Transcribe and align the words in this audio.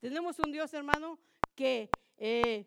Tenemos 0.00 0.38
un 0.38 0.52
Dios, 0.52 0.72
hermano, 0.72 1.18
que 1.54 1.90
eh, 2.16 2.66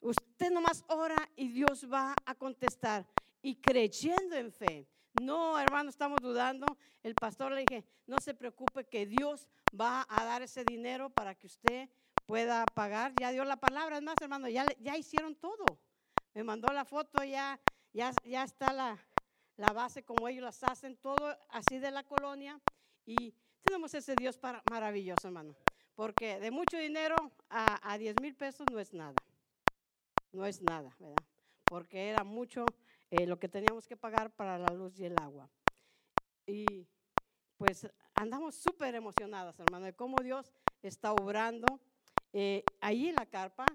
usted 0.00 0.50
nomás 0.50 0.84
ora 0.88 1.28
y 1.36 1.48
Dios 1.48 1.86
va 1.92 2.14
a 2.24 2.34
contestar 2.34 3.06
y 3.42 3.56
creyendo 3.56 4.36
en 4.36 4.52
fe. 4.52 4.86
No, 5.22 5.58
hermano, 5.58 5.90
estamos 5.90 6.18
dudando. 6.20 6.66
El 7.02 7.14
pastor 7.14 7.52
le 7.52 7.64
dije, 7.68 7.84
no 8.06 8.18
se 8.20 8.34
preocupe 8.34 8.84
que 8.84 9.06
Dios 9.06 9.48
va 9.78 10.06
a 10.08 10.24
dar 10.24 10.42
ese 10.42 10.64
dinero 10.64 11.10
para 11.10 11.34
que 11.34 11.46
usted 11.46 11.88
pueda 12.26 12.64
pagar. 12.74 13.12
Ya 13.20 13.30
dio 13.30 13.44
la 13.44 13.56
palabra, 13.56 13.96
es 13.96 14.02
más, 14.02 14.16
hermano, 14.20 14.48
ya, 14.48 14.66
ya 14.80 14.96
hicieron 14.96 15.34
todo. 15.34 15.64
Me 16.34 16.44
mandó 16.44 16.72
la 16.72 16.84
foto, 16.84 17.24
ya, 17.24 17.60
ya, 17.92 18.12
ya 18.24 18.44
está 18.44 18.72
la, 18.72 18.98
la 19.56 19.72
base 19.72 20.04
como 20.04 20.28
ellos 20.28 20.44
las 20.44 20.62
hacen, 20.62 20.96
todo 20.96 21.36
así 21.50 21.78
de 21.78 21.90
la 21.90 22.04
colonia. 22.04 22.60
Y 23.06 23.34
tenemos 23.62 23.94
ese 23.94 24.14
Dios 24.14 24.36
para, 24.36 24.62
maravilloso, 24.70 25.28
hermano. 25.28 25.56
Porque 25.98 26.38
de 26.38 26.52
mucho 26.52 26.78
dinero 26.78 27.16
a, 27.50 27.76
a 27.82 27.98
10 27.98 28.22
mil 28.22 28.32
pesos 28.32 28.68
no 28.70 28.78
es 28.78 28.94
nada. 28.94 29.16
No 30.32 30.46
es 30.46 30.62
nada, 30.62 30.94
¿verdad? 31.00 31.24
Porque 31.68 32.08
era 32.08 32.22
mucho 32.22 32.66
eh, 33.10 33.26
lo 33.26 33.40
que 33.40 33.48
teníamos 33.48 33.88
que 33.88 33.96
pagar 33.96 34.30
para 34.30 34.58
la 34.58 34.72
luz 34.72 34.96
y 35.00 35.06
el 35.06 35.18
agua. 35.18 35.50
Y 36.46 36.86
pues 37.56 37.90
andamos 38.14 38.54
súper 38.54 38.94
emocionadas, 38.94 39.58
hermano, 39.58 39.86
de 39.86 39.92
cómo 39.92 40.22
Dios 40.22 40.52
está 40.84 41.10
obrando 41.10 41.66
eh, 42.32 42.62
ahí 42.80 43.08
en 43.08 43.16
la 43.16 43.26
carpa, 43.26 43.66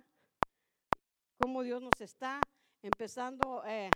cómo 1.41 1.61
Dios 1.61 1.81
nos 1.81 1.99
está 1.99 2.39
empezando 2.81 3.65
eh, 3.67 3.89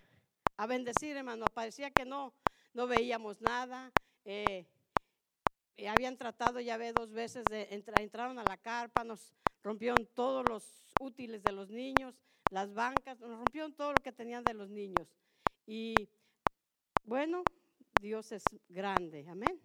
a 0.57 0.67
bendecir, 0.67 1.15
hermano. 1.15 1.45
Parecía 1.53 1.91
que 1.91 2.03
no, 2.03 2.33
no 2.73 2.87
veíamos 2.87 3.39
nada. 3.39 3.89
Eh, 4.25 4.65
habían 5.85 6.17
tratado, 6.17 6.59
ya 6.59 6.77
ve, 6.77 6.91
dos 6.91 7.11
veces 7.11 7.43
de 7.49 7.67
entrar, 7.71 8.01
entraron 8.01 8.39
a 8.39 8.43
la 8.43 8.57
carpa, 8.57 9.03
nos 9.03 9.35
rompieron 9.61 10.07
todos 10.15 10.43
los 10.49 10.63
útiles 10.99 11.43
de 11.43 11.51
los 11.51 11.69
niños, 11.69 12.15
las 12.49 12.73
bancas, 12.73 13.19
nos 13.19 13.37
rompieron 13.37 13.73
todo 13.73 13.89
lo 13.91 14.01
que 14.03 14.11
tenían 14.11 14.43
de 14.43 14.53
los 14.53 14.69
niños. 14.69 15.07
Y 15.67 15.93
bueno, 17.03 17.43
Dios 18.01 18.31
es 18.31 18.43
grande, 18.69 19.25
amén. 19.29 19.61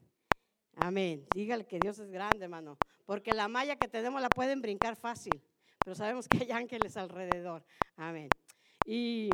Amén. 0.77 1.27
Dígale 1.35 1.67
que 1.67 1.79
Dios 1.79 1.99
es 1.99 2.11
grande, 2.11 2.45
hermano. 2.45 2.77
Porque 3.07 3.33
la 3.33 3.49
malla 3.49 3.77
que 3.77 3.89
tenemos 3.89 4.21
la 4.21 4.29
pueden 4.29 4.61
brincar 4.61 4.97
fácil, 4.97 5.43
pero 5.85 5.95
sabemos 5.95 6.29
que 6.29 6.39
hay 6.39 6.51
ángeles 6.51 6.97
alrededor. 6.97 7.65
Amén. 7.97 8.29
Y, 8.87 9.29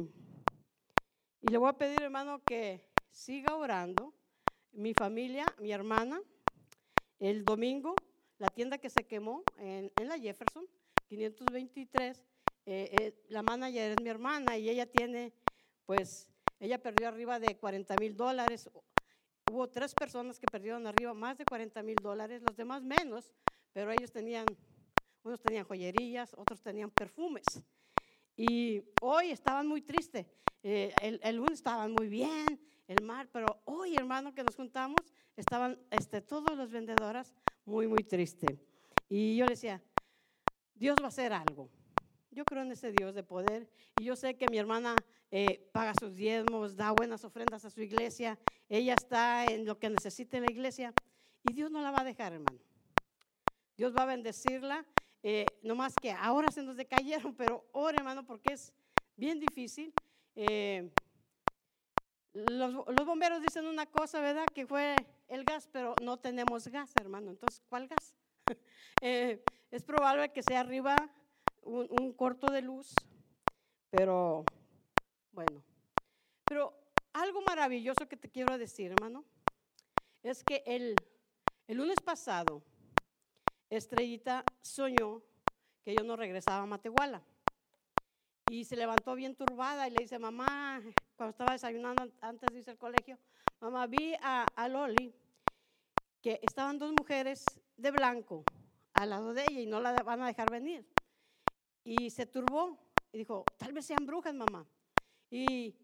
y 1.40 1.50
le 1.50 1.58
voy 1.58 1.68
a 1.68 1.74
pedir, 1.74 2.02
hermano, 2.02 2.42
que 2.44 2.88
siga 3.10 3.56
orando. 3.56 4.14
Mi 4.72 4.92
familia, 4.94 5.46
mi 5.58 5.72
hermana, 5.72 6.20
el 7.18 7.44
domingo, 7.44 7.94
la 8.38 8.48
tienda 8.48 8.78
que 8.78 8.90
se 8.90 9.04
quemó 9.06 9.42
en, 9.58 9.90
la 10.04 10.18
Jefferson, 10.18 10.66
523, 11.08 12.22
eh, 12.66 12.90
eh, 13.00 13.24
la 13.28 13.42
manager 13.42 13.92
es 13.92 13.96
mi 14.02 14.08
hermana 14.08 14.56
y 14.58 14.68
ella 14.68 14.86
tiene, 14.86 15.32
pues, 15.86 16.30
ella 16.60 16.80
perdió 16.80 17.08
arriba 17.08 17.38
de 17.38 17.56
40 17.56 17.96
mil 18.00 18.16
dólares. 18.16 18.70
Hubo 19.50 19.68
tres 19.68 19.94
personas 19.94 20.38
que 20.38 20.46
perdieron 20.50 20.86
arriba 20.86 21.14
más 21.14 21.38
de 21.38 21.44
40 21.44 21.82
mil 21.82 21.96
dólares, 22.02 22.42
los 22.46 22.56
demás 22.56 22.82
menos, 22.82 23.32
pero 23.72 23.90
ellos 23.90 24.12
tenían, 24.12 24.44
unos 25.22 25.40
tenían 25.40 25.64
joyerías, 25.64 26.34
otros 26.34 26.60
tenían 26.60 26.90
perfumes. 26.90 27.46
Y 28.36 28.82
hoy 29.00 29.30
estaban 29.30 29.66
muy 29.66 29.82
tristes. 29.82 30.26
Eh, 30.62 30.92
el, 31.02 31.20
el, 31.22 31.36
lunes 31.36 31.54
estaban 31.54 31.92
muy 31.92 32.08
bien, 32.08 32.60
el 32.88 33.04
mar, 33.04 33.28
pero 33.32 33.60
hoy, 33.64 33.94
hermano, 33.94 34.34
que 34.34 34.42
nos 34.42 34.56
juntamos, 34.56 35.00
estaban 35.36 35.78
este, 35.90 36.20
todos 36.20 36.56
los 36.56 36.70
vendedoras 36.70 37.34
muy, 37.64 37.86
muy 37.86 38.02
tristes. 38.02 38.66
Y 39.08 39.36
yo 39.36 39.46
decía, 39.46 39.82
Dios 40.74 40.96
va 41.00 41.06
a 41.06 41.08
hacer 41.08 41.32
algo. 41.32 41.70
Yo 42.30 42.44
creo 42.44 42.62
en 42.62 42.72
ese 42.72 42.92
Dios 42.92 43.14
de 43.14 43.22
poder 43.22 43.70
y 44.00 44.04
yo 44.04 44.16
sé 44.16 44.36
que 44.36 44.46
mi 44.50 44.58
hermana 44.58 44.96
eh, 45.30 45.68
paga 45.72 45.92
sus 45.98 46.14
diezmos, 46.14 46.76
da 46.76 46.92
buenas 46.92 47.24
ofrendas 47.24 47.64
a 47.64 47.70
su 47.70 47.82
iglesia, 47.82 48.38
ella 48.68 48.94
está 48.94 49.46
en 49.46 49.66
lo 49.66 49.78
que 49.78 49.90
necesite 49.90 50.40
la 50.40 50.50
iglesia 50.50 50.92
y 51.48 51.52
Dios 51.52 51.70
no 51.70 51.82
la 51.82 51.90
va 51.90 52.00
a 52.00 52.04
dejar, 52.04 52.32
hermano. 52.32 52.58
Dios 53.76 53.94
va 53.96 54.02
a 54.02 54.06
bendecirla, 54.06 54.86
eh, 55.22 55.46
no 55.62 55.74
más 55.74 55.94
que 55.94 56.12
ahora 56.12 56.50
se 56.50 56.62
nos 56.62 56.76
decayeron, 56.76 57.34
pero 57.36 57.66
ore, 57.72 57.98
hermano, 57.98 58.24
porque 58.24 58.54
es 58.54 58.72
bien 59.16 59.40
difícil. 59.40 59.92
Eh, 60.34 60.90
los, 62.46 63.06
bomberos 63.06 63.42
dicen 63.42 63.66
una 63.66 63.86
cosa, 63.86 64.20
¿verdad? 64.20 64.46
Que 64.54 64.66
fue 64.66 64.94
el 65.28 65.44
gas, 65.44 65.68
pero 65.72 65.94
no 66.02 66.18
tenemos 66.18 66.68
gas, 66.68 66.92
hermano. 67.00 67.30
Entonces, 67.30 67.62
¿cuál 67.68 67.88
gas? 67.88 68.14
eh, 69.02 69.42
es 69.70 69.84
probable 69.84 70.32
que 70.32 70.42
sea 70.42 70.60
arriba 70.60 70.96
un, 71.62 71.86
un 71.90 72.12
corto 72.12 72.50
de 72.50 72.62
luz, 72.62 72.94
pero 73.90 74.44
bueno. 75.32 75.62
Pero 76.44 76.72
algo 77.12 77.42
maravilloso 77.42 78.08
que 78.08 78.16
te 78.16 78.30
quiero 78.30 78.56
decir, 78.58 78.92
hermano, 78.92 79.24
es 80.22 80.42
que 80.44 80.62
el, 80.66 80.94
el 81.66 81.76
lunes 81.76 81.98
pasado, 82.04 82.62
Estrellita 83.70 84.44
soñó 84.62 85.22
que 85.82 85.94
yo 85.94 86.04
no 86.04 86.16
regresaba 86.16 86.62
a 86.62 86.66
Matehuala. 86.66 87.22
Y 88.50 88.64
se 88.64 88.76
levantó 88.76 89.14
bien 89.14 89.34
turbada 89.34 89.86
y 89.86 89.90
le 89.90 90.02
dice, 90.02 90.18
mamá, 90.18 90.80
cuando 91.16 91.30
estaba 91.30 91.52
desayunando 91.52 92.10
antes 92.20 92.48
de 92.50 92.58
irse 92.58 92.70
al 92.70 92.78
colegio, 92.78 93.18
mamá, 93.60 93.86
vi 93.86 94.14
a, 94.22 94.68
Loli 94.68 95.14
que 96.22 96.40
estaban 96.42 96.78
dos 96.78 96.92
mujeres 96.98 97.44
de 97.76 97.90
blanco 97.90 98.44
al 98.94 99.10
lado 99.10 99.34
de 99.34 99.44
ella 99.48 99.60
y 99.60 99.66
no 99.66 99.80
la 99.80 99.92
van 100.02 100.22
a 100.22 100.26
dejar 100.26 100.50
venir. 100.50 100.86
Y 101.84 102.10
se 102.10 102.26
turbó 102.26 102.78
y 103.12 103.18
dijo, 103.18 103.44
tal 103.56 103.72
vez 103.72 103.86
sean 103.86 104.04
brujas, 104.06 104.34
mamá. 104.34 104.66
Y 105.30 105.76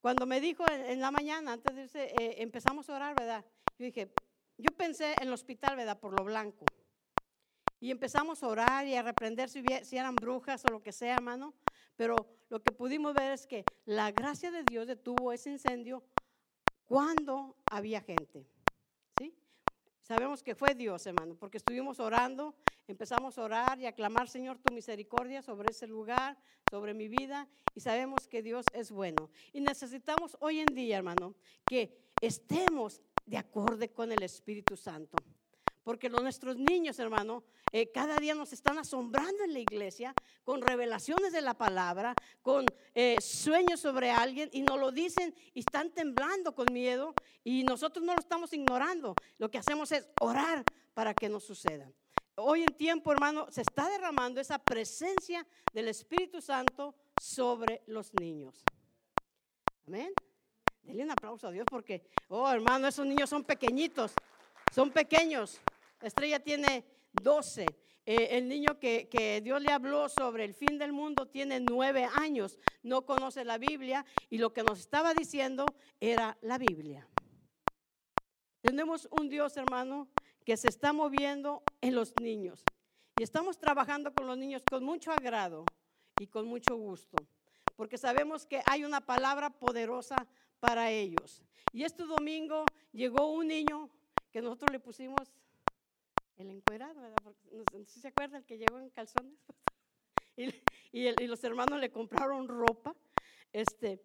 cuando 0.00 0.26
me 0.26 0.40
dijo 0.40 0.64
en, 0.70 0.86
en 0.86 1.00
la 1.00 1.10
mañana, 1.10 1.52
antes 1.52 1.74
de 1.74 1.82
irse, 1.82 2.04
eh, 2.20 2.42
empezamos 2.42 2.88
a 2.88 2.96
orar, 2.96 3.14
¿verdad? 3.14 3.44
Yo 3.78 3.86
dije, 3.86 4.12
yo 4.58 4.76
pensé 4.76 5.14
en 5.20 5.28
el 5.28 5.32
hospital, 5.32 5.76
¿verdad? 5.76 5.98
Por 5.98 6.18
lo 6.18 6.24
blanco. 6.24 6.64
Y 7.80 7.90
empezamos 7.90 8.42
a 8.42 8.48
orar 8.48 8.86
y 8.86 8.94
a 8.94 9.02
reprender 9.02 9.48
si, 9.48 9.62
eran 9.92 10.16
brujas 10.16 10.64
o 10.64 10.72
lo 10.72 10.82
que 10.82 10.92
sea, 10.92 11.14
hermano. 11.14 11.54
Pero 11.96 12.16
lo 12.48 12.60
que 12.62 12.72
pudimos 12.72 13.14
ver 13.14 13.32
es 13.32 13.46
que 13.46 13.64
la 13.84 14.10
gracia 14.10 14.50
de 14.50 14.64
Dios 14.68 14.86
detuvo 14.86 15.32
ese 15.32 15.50
incendio 15.50 16.04
cuando 16.84 17.56
había 17.70 18.00
gente. 18.00 18.46
¿Sí? 19.18 19.34
Sabemos 20.02 20.42
que 20.42 20.54
fue 20.54 20.74
Dios, 20.74 21.06
hermano, 21.06 21.36
porque 21.36 21.58
estuvimos 21.58 22.00
orando, 22.00 22.56
empezamos 22.88 23.38
a 23.38 23.42
orar 23.42 23.78
y 23.78 23.86
a 23.86 23.92
clamar, 23.92 24.28
Señor, 24.28 24.58
tu 24.58 24.74
misericordia 24.74 25.42
sobre 25.42 25.70
ese 25.70 25.86
lugar, 25.86 26.36
sobre 26.70 26.94
mi 26.94 27.08
vida, 27.08 27.48
y 27.74 27.80
sabemos 27.80 28.26
que 28.26 28.42
Dios 28.42 28.64
es 28.72 28.90
bueno. 28.90 29.30
Y 29.52 29.60
necesitamos 29.60 30.36
hoy 30.40 30.60
en 30.60 30.74
día, 30.74 30.96
hermano, 30.96 31.34
que 31.68 31.96
estemos 32.20 33.02
de 33.26 33.36
acorde 33.36 33.92
con 33.92 34.10
el 34.10 34.22
Espíritu 34.22 34.76
Santo. 34.76 35.16
Porque 35.88 36.10
los, 36.10 36.20
nuestros 36.20 36.58
niños, 36.58 36.98
hermano, 36.98 37.44
eh, 37.72 37.90
cada 37.90 38.18
día 38.18 38.34
nos 38.34 38.52
están 38.52 38.78
asombrando 38.78 39.42
en 39.42 39.54
la 39.54 39.60
iglesia 39.60 40.12
con 40.44 40.60
revelaciones 40.60 41.32
de 41.32 41.40
la 41.40 41.54
palabra, 41.54 42.14
con 42.42 42.66
eh, 42.94 43.16
sueños 43.22 43.80
sobre 43.80 44.10
alguien 44.10 44.50
y 44.52 44.60
nos 44.60 44.78
lo 44.78 44.92
dicen 44.92 45.34
y 45.54 45.60
están 45.60 45.90
temblando 45.90 46.54
con 46.54 46.66
miedo 46.74 47.14
y 47.42 47.64
nosotros 47.64 48.04
no 48.04 48.12
lo 48.12 48.20
estamos 48.20 48.52
ignorando. 48.52 49.14
Lo 49.38 49.50
que 49.50 49.56
hacemos 49.56 49.90
es 49.92 50.06
orar 50.20 50.62
para 50.92 51.14
que 51.14 51.30
no 51.30 51.40
suceda. 51.40 51.90
Hoy 52.34 52.64
en 52.64 52.76
tiempo, 52.76 53.10
hermano, 53.10 53.46
se 53.50 53.62
está 53.62 53.88
derramando 53.88 54.42
esa 54.42 54.58
presencia 54.58 55.46
del 55.72 55.88
Espíritu 55.88 56.42
Santo 56.42 56.96
sobre 57.18 57.82
los 57.86 58.12
niños. 58.20 58.62
Amén. 59.86 60.12
Denle 60.82 61.04
un 61.04 61.12
aplauso 61.12 61.48
a 61.48 61.50
Dios 61.50 61.64
porque, 61.66 62.06
oh 62.28 62.50
hermano, 62.50 62.88
esos 62.88 63.06
niños 63.06 63.30
son 63.30 63.42
pequeñitos, 63.42 64.12
son 64.70 64.90
pequeños. 64.90 65.58
Estrella 66.00 66.40
tiene 66.40 66.84
12. 67.22 67.66
Eh, 68.06 68.38
el 68.38 68.48
niño 68.48 68.78
que, 68.78 69.08
que, 69.08 69.40
Dios 69.42 69.60
le 69.60 69.70
habló 69.70 70.08
sobre 70.08 70.44
el 70.44 70.54
fin 70.54 70.78
del 70.78 70.92
mundo 70.92 71.26
tiene 71.26 71.60
nueve 71.60 72.08
años, 72.16 72.58
no 72.82 73.04
conoce 73.04 73.44
la 73.44 73.58
Biblia 73.58 74.06
y 74.30 74.38
lo 74.38 74.52
que 74.54 74.62
nos 74.62 74.78
estaba 74.78 75.12
diciendo 75.12 75.66
era 76.00 76.38
la 76.40 76.56
Biblia. 76.56 77.06
Tenemos 78.62 79.08
un 79.10 79.28
Dios, 79.28 79.56
hermano, 79.56 80.08
que 80.44 80.56
se 80.56 80.68
está 80.68 80.94
moviendo 80.94 81.62
en 81.82 81.94
los 81.94 82.14
niños 82.20 82.64
y 83.18 83.22
estamos 83.22 83.58
trabajando 83.58 84.14
con 84.14 84.26
los 84.26 84.38
niños 84.38 84.62
con 84.68 84.84
mucho 84.84 85.12
agrado 85.12 85.64
y 86.18 86.26
con 86.28 86.46
mucho 86.46 86.76
gusto, 86.76 87.16
porque 87.76 87.98
sabemos 87.98 88.46
que 88.46 88.62
hay 88.64 88.84
una 88.84 89.00
palabra 89.00 89.50
poderosa 89.50 90.16
para 90.60 90.90
ellos. 90.90 91.42
Y 91.72 91.84
este 91.84 92.04
domingo 92.04 92.64
llegó 92.92 93.30
un 93.32 93.48
niño 93.48 93.90
que 94.30 94.40
nosotros 94.40 94.70
le 94.72 94.80
pusimos 94.80 95.32
el 96.38 96.50
encuerado, 96.50 97.00
¿verdad? 97.00 97.16
No, 97.52 97.64
sé 97.72 97.84
si 97.86 98.00
se 98.00 98.08
acuerda 98.08 98.38
el 98.38 98.44
que 98.44 98.58
llegó 98.58 98.78
en 98.78 98.90
calzones. 98.90 99.38
y, 100.36 100.52
y, 100.92 101.26
los 101.26 101.42
hermanos 101.44 101.80
le 101.80 101.90
compraron 101.90 102.48
ropa. 102.48 102.96
Este, 103.52 104.00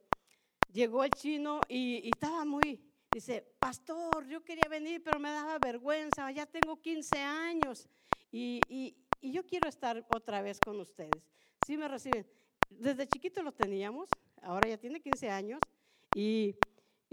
llegó 0.72 1.04
el 1.04 1.12
chino 1.12 1.62
y, 1.68 2.02
y, 2.04 2.10
estaba 2.10 2.44
muy, 2.46 2.84
dice, 3.14 3.56
pastor, 3.60 4.26
yo 4.28 4.44
quería 4.44 4.68
venir, 4.70 5.04
pero 5.04 5.20
me 5.20 5.30
daba 5.32 5.60
vergüenza, 5.60 6.32
ya 6.32 6.46
tengo 6.46 6.82
15 6.82 7.20
años. 7.20 7.88
Y, 8.32 8.98
yo 9.22 9.46
quiero 9.46 9.70
estar 9.70 10.06
otra 10.14 10.42
vez 10.42 10.60
con 10.60 10.80
ustedes. 10.80 11.24
Si 11.66 11.78
me 11.78 11.88
reciben. 11.88 12.28
Desde 12.70 13.08
chiquito 13.08 13.44
lo 13.44 13.54
teníamos, 13.54 14.10
ahora 14.42 14.68
ya 14.68 14.78
tiene 14.78 15.00
15 15.00 15.30
años, 15.30 15.60
y 16.16 16.56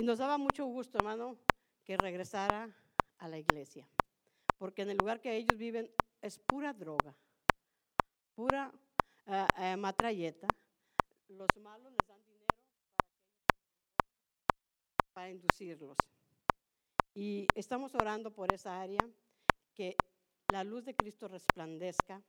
nos 0.03 0.19
daba 0.19 0.39
mucho 0.39 0.65
gusto, 0.65 0.97
hermano, 0.97 1.39
que 1.85 1.99
regresara 1.99 2.75
a 3.19 3.29
la 3.29 3.39
iglesia, 3.39 3.87
porque 4.61 4.83
en 4.83 4.91
el 4.91 4.99
lugar 4.99 5.23
que 5.23 5.35
ellos 5.35 5.57
viven 5.57 5.91
es 6.21 6.39
pura 6.39 6.75
droga, 6.75 7.17
pura 8.35 8.71
uh, 9.27 9.77
matralleta. 9.79 10.47
Los 11.29 11.49
malos 11.63 11.91
les 11.91 12.07
dan 12.07 12.23
dinero 12.27 12.47
para, 15.15 15.31
inducirlos. 15.31 15.97
Y 17.15 17.47
estamos 17.55 17.95
orando 17.95 18.35
por 18.35 18.53
esa 18.53 18.79
área, 18.79 19.01
que 19.75 19.97
la 20.53 20.63
luz 20.63 20.85
de 20.85 20.95
Cristo 20.95 21.27
resplandezca. 21.27 22.23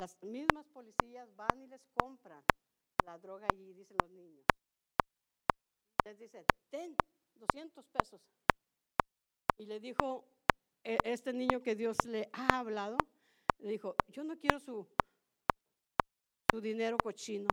Las 0.00 0.16
mismas 0.22 0.66
policías 0.68 1.28
van 1.36 1.60
y 1.60 1.66
les 1.66 1.82
compran 2.00 2.42
la 3.04 3.18
droga 3.18 3.46
allí, 3.52 3.74
dicen 3.74 3.98
los 4.02 4.10
niños. 4.12 4.46
Les 6.06 6.18
dicen, 6.18 6.42
ten 6.70 6.96
200 7.34 7.84
pesos. 7.88 8.22
Y 9.58 9.66
le 9.66 9.78
dijo 9.78 10.39
este 10.82 11.32
niño 11.32 11.62
que 11.62 11.74
Dios 11.74 11.96
le 12.06 12.28
ha 12.32 12.58
hablado, 12.58 12.96
le 13.58 13.70
dijo, 13.70 13.94
yo 14.08 14.24
no 14.24 14.38
quiero 14.38 14.58
su, 14.58 14.88
su 16.50 16.60
dinero 16.60 16.96
cochino, 17.02 17.48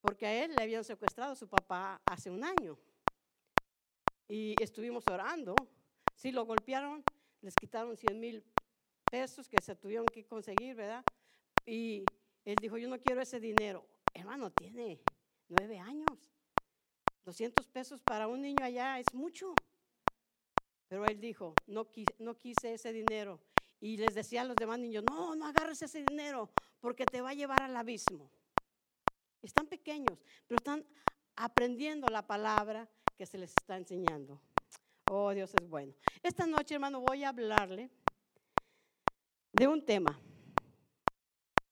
porque 0.00 0.26
a 0.26 0.44
él 0.44 0.54
le 0.54 0.62
habían 0.62 0.84
secuestrado 0.84 1.34
su 1.34 1.48
papá 1.48 2.00
hace 2.04 2.30
un 2.30 2.44
año. 2.44 2.78
Y 4.28 4.54
estuvimos 4.62 5.04
orando. 5.10 5.54
Si 6.14 6.30
lo 6.30 6.44
golpearon, 6.44 7.02
les 7.40 7.54
quitaron 7.54 7.96
100 7.96 8.20
mil 8.20 8.44
pesos 9.10 9.48
que 9.48 9.56
se 9.62 9.74
tuvieron 9.74 10.06
que 10.06 10.26
conseguir, 10.26 10.74
¿verdad? 10.74 11.02
Y 11.64 12.04
él 12.44 12.56
dijo, 12.60 12.76
yo 12.76 12.88
no 12.88 12.98
quiero 12.98 13.22
ese 13.22 13.40
dinero. 13.40 13.86
Hermano, 14.14 14.50
tiene 14.50 15.00
nueve 15.48 15.78
años. 15.78 16.32
200 17.24 17.66
pesos 17.68 18.02
para 18.02 18.26
un 18.26 18.42
niño 18.42 18.62
allá 18.62 18.98
es 18.98 19.12
mucho. 19.12 19.54
Pero 20.88 21.04
él 21.04 21.20
dijo, 21.20 21.54
no 21.66 21.86
quise, 21.88 22.72
ese 22.72 22.92
dinero. 22.92 23.40
Y 23.80 23.98
les 23.98 24.14
decía 24.14 24.40
a 24.40 24.44
los 24.44 24.56
demás 24.56 24.78
niños, 24.78 25.04
no, 25.08 25.36
no 25.36 25.46
agarres 25.46 25.80
ese 25.82 26.04
dinero 26.08 26.50
porque 26.80 27.04
te 27.04 27.20
va 27.20 27.30
a 27.30 27.34
llevar 27.34 27.62
al 27.62 27.76
abismo. 27.76 28.30
Están 29.42 29.66
pequeños, 29.66 30.18
pero 30.46 30.56
están 30.56 30.84
aprendiendo 31.36 32.08
la 32.08 32.26
palabra 32.26 32.88
que 33.16 33.26
se 33.26 33.38
les 33.38 33.50
está 33.50 33.76
enseñando. 33.76 34.40
Oh, 35.10 35.32
Dios 35.32 35.52
es 35.60 35.68
bueno. 35.68 35.94
Esta 36.22 36.46
noche, 36.46 36.74
hermano, 36.74 37.00
voy 37.00 37.22
a 37.22 37.28
hablarle 37.28 37.90
de 39.52 39.68
un 39.68 39.84
tema. 39.84 40.18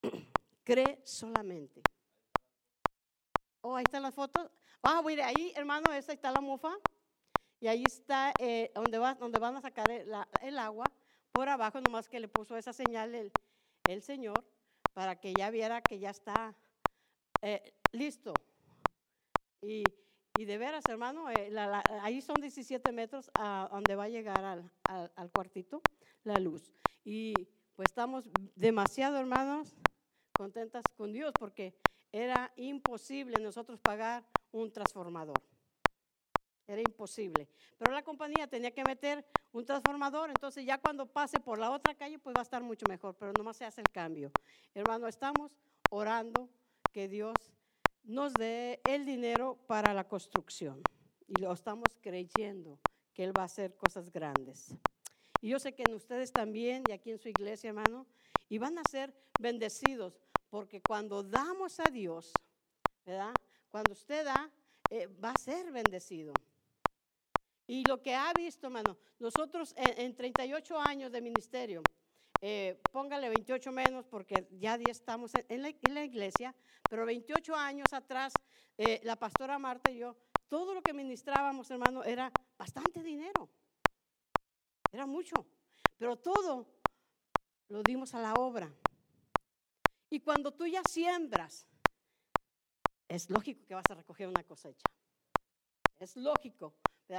Cree 0.64 1.00
solamente. 1.04 1.82
Oh, 3.62 3.76
ahí 3.76 3.84
están 3.84 4.02
las 4.02 4.14
fotos. 4.14 4.48
Ah, 4.82 5.02
mire, 5.04 5.22
ahí, 5.22 5.52
hermano, 5.56 5.92
esa 5.92 6.12
está 6.12 6.30
la 6.30 6.40
mofa. 6.40 6.72
Y 7.60 7.68
ahí 7.68 7.82
está 7.86 8.32
eh, 8.38 8.70
donde, 8.74 8.98
va, 8.98 9.14
donde 9.14 9.38
van 9.38 9.56
a 9.56 9.60
sacar 9.60 9.90
el, 9.90 10.12
el, 10.42 10.58
agua. 10.58 10.84
Por 11.32 11.48
abajo, 11.48 11.80
nomás 11.80 12.08
que 12.08 12.20
le 12.20 12.28
puso 12.28 12.56
esa 12.56 12.72
señal 12.72 13.14
el, 13.14 13.32
el 13.88 14.02
Señor 14.02 14.44
para 14.92 15.16
que 15.16 15.32
ya 15.36 15.50
viera 15.50 15.80
que 15.80 15.98
ya 15.98 16.10
está 16.10 16.54
eh, 17.42 17.74
listo. 17.92 18.32
Y, 19.62 19.82
y, 20.38 20.44
de 20.44 20.58
veras, 20.58 20.84
hermano, 20.88 21.30
eh, 21.30 21.50
la, 21.50 21.66
la, 21.66 21.82
ahí 22.02 22.20
son 22.20 22.36
17 22.36 22.92
metros 22.92 23.30
a 23.34 23.68
donde 23.72 23.94
va 23.94 24.04
a 24.04 24.08
llegar 24.08 24.44
al, 24.44 24.70
al, 24.84 25.12
al, 25.16 25.30
cuartito 25.30 25.80
la 26.24 26.34
luz. 26.34 26.72
Y 27.04 27.34
pues 27.74 27.86
estamos 27.90 28.30
demasiado, 28.54 29.18
hermanos, 29.18 29.74
contentas 30.36 30.82
con 30.96 31.12
Dios 31.12 31.32
porque 31.38 31.74
era 32.12 32.52
imposible 32.56 33.42
nosotros 33.42 33.78
pagar 33.80 34.26
un 34.52 34.72
transformador. 34.72 35.40
Era 36.66 36.80
imposible. 36.80 37.48
Pero 37.78 37.92
la 37.92 38.02
compañía 38.02 38.46
tenía 38.46 38.72
que 38.72 38.82
meter 38.82 39.24
un 39.52 39.64
transformador, 39.64 40.30
entonces 40.30 40.64
ya 40.64 40.78
cuando 40.78 41.06
pase 41.06 41.38
por 41.38 41.58
la 41.58 41.70
otra 41.70 41.94
calle, 41.94 42.18
pues 42.18 42.34
va 42.34 42.40
a 42.40 42.42
estar 42.42 42.62
mucho 42.62 42.84
mejor, 42.88 43.14
pero 43.16 43.32
nomás 43.32 43.56
se 43.56 43.64
hace 43.64 43.80
el 43.80 43.90
cambio. 43.92 44.32
Hermano, 44.74 45.06
estamos 45.06 45.52
orando 45.90 46.48
que 46.92 47.08
Dios 47.08 47.34
nos 48.04 48.32
dé 48.34 48.80
el 48.88 49.04
dinero 49.04 49.58
para 49.66 49.94
la 49.94 50.08
construcción 50.08 50.82
y 51.26 51.40
lo 51.40 51.52
estamos 51.52 51.88
creyendo 52.00 52.78
que 53.12 53.24
Él 53.24 53.32
va 53.36 53.42
a 53.42 53.46
hacer 53.46 53.74
cosas 53.76 54.10
grandes. 54.12 54.74
Y 55.40 55.50
yo 55.50 55.58
sé 55.58 55.74
que 55.74 55.84
en 55.86 55.94
ustedes 55.94 56.32
también 56.32 56.82
y 56.88 56.92
aquí 56.92 57.10
en 57.10 57.18
su 57.18 57.28
iglesia, 57.28 57.68
hermano, 57.68 58.06
y 58.48 58.58
van 58.58 58.78
a 58.78 58.82
ser 58.90 59.14
bendecidos 59.38 60.20
porque 60.50 60.80
cuando 60.80 61.22
damos 61.22 61.80
a 61.80 61.90
Dios, 61.90 62.32
¿verdad? 63.04 63.34
Cuando 63.68 63.92
usted 63.92 64.24
da, 64.24 64.50
eh, 64.90 65.06
va 65.22 65.32
a 65.32 65.38
ser 65.40 65.70
bendecido. 65.72 66.32
Y 67.66 67.82
lo 67.88 68.00
que 68.00 68.14
ha 68.14 68.32
visto, 68.32 68.68
hermano, 68.68 68.96
nosotros 69.18 69.74
en, 69.76 70.00
en 70.00 70.16
38 70.16 70.78
años 70.78 71.10
de 71.10 71.20
ministerio, 71.20 71.82
eh, 72.40 72.80
póngale 72.92 73.28
28 73.28 73.72
menos 73.72 74.04
porque 74.06 74.46
ya 74.52 74.78
estamos 74.88 75.32
en 75.48 75.62
la, 75.62 75.68
en 75.68 75.94
la, 75.94 76.04
iglesia, 76.04 76.54
pero 76.88 77.06
28 77.06 77.56
años 77.56 77.86
atrás, 77.92 78.32
eh, 78.76 79.00
la 79.04 79.16
pastora 79.16 79.58
Marta 79.58 79.90
y 79.90 79.98
yo, 79.98 80.16
todo 80.48 80.74
lo 80.74 80.82
que 80.82 80.92
ministrábamos, 80.92 81.70
hermano, 81.70 82.04
era 82.04 82.30
bastante 82.58 83.02
dinero. 83.02 83.48
Era 84.92 85.06
mucho, 85.06 85.34
pero 85.98 86.16
todo 86.16 86.68
lo 87.68 87.82
dimos 87.82 88.14
a 88.14 88.20
la 88.20 88.34
obra. 88.34 88.72
Y 90.10 90.20
cuando 90.20 90.52
tú 90.52 90.66
ya 90.66 90.82
siembras, 90.88 91.66
es 93.08 93.28
lógico 93.30 93.66
que 93.66 93.74
vas 93.74 93.84
a 93.90 93.94
recoger 93.94 94.28
una 94.28 94.44
cosecha. 94.44 94.84
Es 95.98 96.16
lógico. 96.16 96.74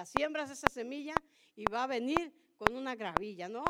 Siembras 0.06 0.50
esa 0.50 0.68
semilla 0.70 1.16
y 1.56 1.66
va 1.72 1.84
a 1.84 1.88
venir 1.88 2.34
con 2.58 2.76
una 2.76 2.96
gravilla, 2.96 3.48
¿no? 3.48 3.64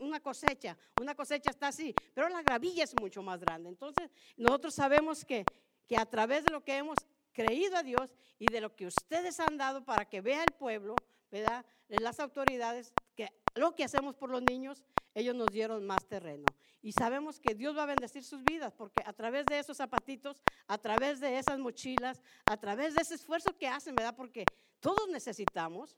Una 0.00 0.20
cosecha. 0.20 0.76
Una 1.00 1.14
cosecha 1.14 1.50
está 1.50 1.68
así, 1.68 1.94
pero 2.14 2.28
la 2.28 2.42
gravilla 2.42 2.84
es 2.84 2.94
mucho 3.00 3.22
más 3.22 3.40
grande. 3.40 3.68
Entonces, 3.68 4.10
nosotros 4.36 4.74
sabemos 4.74 5.24
que, 5.24 5.44
que 5.86 5.96
a 5.96 6.06
través 6.06 6.44
de 6.44 6.52
lo 6.52 6.62
que 6.64 6.76
hemos 6.76 6.96
creído 7.32 7.76
a 7.76 7.82
Dios 7.82 8.16
y 8.38 8.46
de 8.50 8.60
lo 8.60 8.74
que 8.74 8.86
ustedes 8.86 9.38
han 9.40 9.58
dado 9.58 9.84
para 9.84 10.04
que 10.04 10.20
vea 10.20 10.42
el 10.42 10.54
pueblo, 10.54 10.94
¿verdad? 11.30 11.64
Las 11.88 12.20
autoridades, 12.20 12.92
que 13.18 13.32
lo 13.56 13.74
que 13.74 13.82
hacemos 13.82 14.14
por 14.14 14.30
los 14.30 14.42
niños, 14.42 14.84
ellos 15.12 15.34
nos 15.34 15.48
dieron 15.48 15.84
más 15.84 16.06
terreno. 16.06 16.44
Y 16.80 16.92
sabemos 16.92 17.40
que 17.40 17.56
Dios 17.56 17.76
va 17.76 17.82
a 17.82 17.86
bendecir 17.86 18.22
sus 18.22 18.44
vidas, 18.44 18.72
porque 18.72 19.02
a 19.04 19.12
través 19.12 19.44
de 19.46 19.58
esos 19.58 19.76
zapatitos, 19.76 20.40
a 20.68 20.78
través 20.78 21.18
de 21.18 21.36
esas 21.36 21.58
mochilas, 21.58 22.22
a 22.44 22.56
través 22.56 22.94
de 22.94 23.02
ese 23.02 23.16
esfuerzo 23.16 23.56
que 23.58 23.66
hacen, 23.66 23.96
¿verdad? 23.96 24.14
Porque 24.14 24.44
todos 24.78 25.08
necesitamos, 25.08 25.92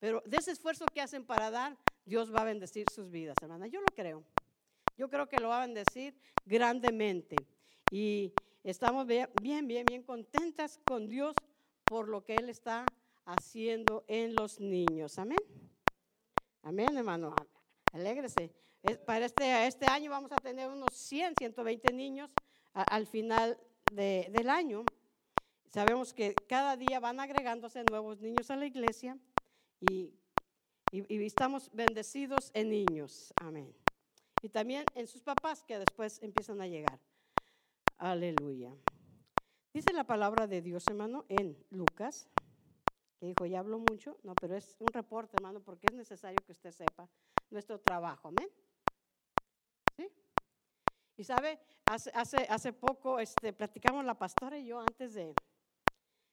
pero 0.00 0.20
de 0.26 0.36
ese 0.38 0.50
esfuerzo 0.50 0.84
que 0.92 1.00
hacen 1.00 1.24
para 1.24 1.52
dar, 1.52 1.76
Dios 2.04 2.34
va 2.34 2.40
a 2.40 2.44
bendecir 2.44 2.86
sus 2.92 3.08
vidas, 3.08 3.36
hermana. 3.40 3.68
Yo 3.68 3.80
lo 3.80 3.94
creo. 3.94 4.24
Yo 4.96 5.08
creo 5.08 5.28
que 5.28 5.38
lo 5.38 5.50
va 5.50 5.62
a 5.62 5.66
bendecir 5.66 6.18
grandemente. 6.44 7.36
Y 7.92 8.32
estamos 8.64 9.06
bien, 9.06 9.28
bien, 9.40 9.86
bien 9.86 10.02
contentas 10.02 10.80
con 10.84 11.08
Dios 11.08 11.36
por 11.84 12.08
lo 12.08 12.24
que 12.24 12.34
Él 12.34 12.48
está 12.48 12.84
haciendo 13.24 14.04
en 14.08 14.34
los 14.34 14.58
niños. 14.58 15.20
Amén. 15.20 15.38
Amén, 16.62 16.96
hermano. 16.96 17.34
Alégrese. 17.92 18.52
Para 19.06 19.26
este, 19.26 19.66
este 19.66 19.86
año 19.86 20.10
vamos 20.10 20.32
a 20.32 20.36
tener 20.36 20.68
unos 20.68 20.94
100, 20.94 21.34
120 21.38 21.92
niños 21.92 22.32
al 22.72 23.06
final 23.06 23.58
de, 23.92 24.28
del 24.30 24.50
año. 24.50 24.84
Sabemos 25.72 26.14
que 26.14 26.34
cada 26.48 26.76
día 26.76 27.00
van 27.00 27.20
agregándose 27.20 27.84
nuevos 27.90 28.20
niños 28.20 28.50
a 28.50 28.56
la 28.56 28.66
iglesia 28.66 29.18
y, 29.90 30.14
y, 30.92 31.24
estamos 31.24 31.70
bendecidos 31.72 32.50
en 32.54 32.70
niños. 32.70 33.32
Amén. 33.36 33.74
Y 34.42 34.48
también 34.48 34.84
en 34.94 35.06
sus 35.06 35.22
papás 35.22 35.64
que 35.64 35.78
después 35.78 36.22
empiezan 36.22 36.60
a 36.60 36.66
llegar. 36.66 36.98
Aleluya. 37.98 38.74
Dice 39.74 39.92
la 39.92 40.04
palabra 40.04 40.46
de 40.46 40.62
Dios, 40.62 40.84
hermano, 40.88 41.26
en 41.28 41.56
Lucas, 41.70 42.28
que 43.18 43.26
dijo, 43.26 43.46
ya 43.46 43.58
hablo 43.58 43.78
mucho, 43.78 44.18
no, 44.22 44.34
pero 44.34 44.56
es 44.56 44.76
un 44.78 44.86
reporte, 44.88 45.34
hermano, 45.36 45.60
porque 45.60 45.88
es 45.90 45.96
necesario 45.96 46.38
que 46.46 46.52
usted 46.52 46.70
sepa 46.70 47.08
nuestro 47.50 47.80
trabajo. 47.80 48.28
Amén. 48.28 48.48
¿Sí? 49.96 50.08
Y 51.16 51.24
sabe, 51.24 51.58
hace, 51.86 52.10
hace, 52.14 52.36
hace 52.48 52.72
poco 52.72 53.18
este, 53.18 53.52
platicamos 53.52 54.04
la 54.04 54.16
pastora 54.16 54.58
y 54.58 54.66
yo 54.66 54.78
antes 54.78 55.14
de, 55.14 55.34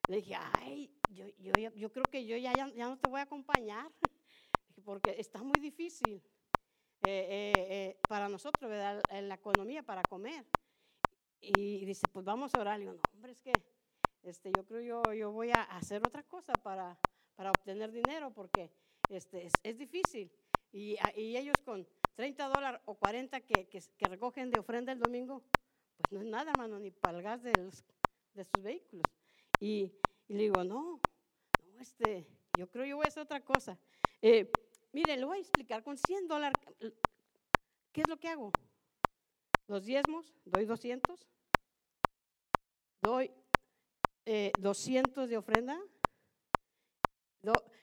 le 0.08 0.18
dije, 0.18 0.36
ay, 0.60 0.96
yo, 1.10 1.26
yo, 1.40 1.52
yo 1.74 1.92
creo 1.92 2.06
que 2.06 2.26
yo 2.26 2.38
ya, 2.38 2.54
ya, 2.54 2.88
no 2.88 3.00
te 3.00 3.10
voy 3.10 3.20
a 3.20 3.24
acompañar, 3.24 3.92
porque 4.84 5.16
está 5.18 5.42
muy 5.42 5.60
difícil 5.60 6.22
eh, 7.08 7.52
eh, 7.54 7.54
eh, 7.58 8.00
para 8.08 8.30
nosotros, 8.30 8.70
¿verdad? 8.70 9.02
En 9.10 9.28
la 9.28 9.36
economía, 9.36 9.82
para 9.82 10.04
comer. 10.04 10.46
Y 11.42 11.86
dice, 11.86 12.04
pues 12.12 12.24
vamos 12.24 12.54
a 12.54 12.62
orar. 12.62 12.78
Le 12.78 12.86
digo, 12.86 12.94
no, 12.94 13.02
hombre, 13.14 13.32
es 13.32 13.42
que 13.42 13.52
este, 14.26 14.52
yo 14.56 14.66
creo 14.66 14.82
yo, 14.82 15.14
yo 15.14 15.32
voy 15.32 15.52
a 15.52 15.62
hacer 15.62 16.02
otra 16.06 16.24
cosa 16.24 16.54
para, 16.54 16.98
para 17.36 17.52
obtener 17.52 17.92
dinero, 17.92 18.32
porque 18.34 18.72
este, 19.10 19.50
es, 19.64 19.78
difícil. 19.78 20.32
Y, 20.72 20.98
y, 21.16 21.38
ellos 21.38 21.56
con 21.64 21.88
30 22.16 22.48
dólares 22.48 22.82
o 22.86 22.96
40 22.96 23.42
que, 23.42 23.68
que, 23.68 23.82
recogen 24.10 24.50
de 24.50 24.60
ofrenda 24.60 24.92
el 24.92 25.00
domingo, 25.00 25.44
pues 25.98 26.12
no 26.12 26.22
es 26.22 26.26
nada, 26.26 26.52
hermano, 26.52 26.80
ni 26.80 26.92
para 26.92 27.18
el 27.18 27.24
gas 27.24 27.44
de, 27.44 27.54
de 28.34 28.44
sus 28.44 28.64
vehículos. 28.64 29.06
Y, 29.60 29.94
le 30.28 30.38
digo, 30.40 30.64
no, 30.64 31.00
no, 31.64 31.80
este, 31.80 32.28
yo 32.58 32.68
creo 32.68 32.86
yo 32.86 32.96
voy 32.98 33.06
a 33.06 33.10
hacer 33.10 33.24
otra 33.24 33.42
cosa. 33.42 33.78
Eh, 34.22 34.50
mire, 34.92 35.18
le 35.18 35.26
voy 35.26 35.38
a 35.38 35.42
explicar, 35.42 35.84
con 35.84 35.98
100 35.98 36.28
dólares, 36.28 36.58
¿qué 37.92 38.02
es 38.02 38.08
lo 38.08 38.18
que 38.18 38.30
hago? 38.30 38.52
Los 39.68 39.86
diezmos, 39.86 40.34
doy 40.46 40.66
200, 40.66 41.28
doy 43.02 43.32
200 44.26 45.24
eh, 45.24 45.28
de 45.28 45.38
ofrenda, 45.38 45.80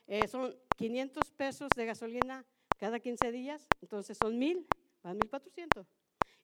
eh, 0.06 0.26
son 0.28 0.54
500 0.76 1.30
pesos 1.32 1.68
de 1.76 1.86
gasolina 1.86 2.44
cada 2.78 2.98
15 2.98 3.30
días, 3.30 3.66
entonces 3.80 4.18
son 4.20 4.38
1000, 4.38 4.66
van 5.02 5.16
1400. 5.18 5.86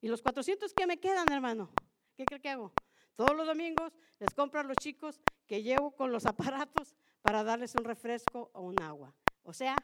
Y 0.01 0.09
los 0.09 0.23
400 0.23 0.73
que 0.73 0.87
me 0.87 0.99
quedan, 0.99 1.31
hermano, 1.33 1.71
¿qué 2.17 2.25
cree 2.25 2.41
que 2.41 2.49
hago? 2.49 2.73
Todos 3.17 3.37
los 3.37 3.47
domingos 3.47 3.93
les 4.21 4.33
compro 4.35 4.61
a 4.61 4.63
los 4.63 4.77
chicos 4.77 5.21
que 5.47 5.63
llevo 5.63 5.91
con 5.91 6.13
los 6.13 6.27
aparatos 6.27 6.95
para 7.23 7.43
darles 7.43 7.75
un 7.75 7.85
refresco 7.85 8.51
o 8.55 8.63
un 8.63 8.81
agua. 8.81 9.15
O 9.43 9.53
sea, 9.53 9.77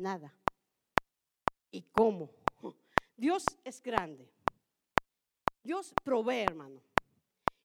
nada. 0.00 0.34
¿Y 1.70 1.82
cómo? 1.82 2.30
Dios 3.16 3.44
es 3.64 3.82
grande. 3.82 4.32
Dios 5.62 5.92
provee, 6.02 6.42
hermano. 6.42 6.80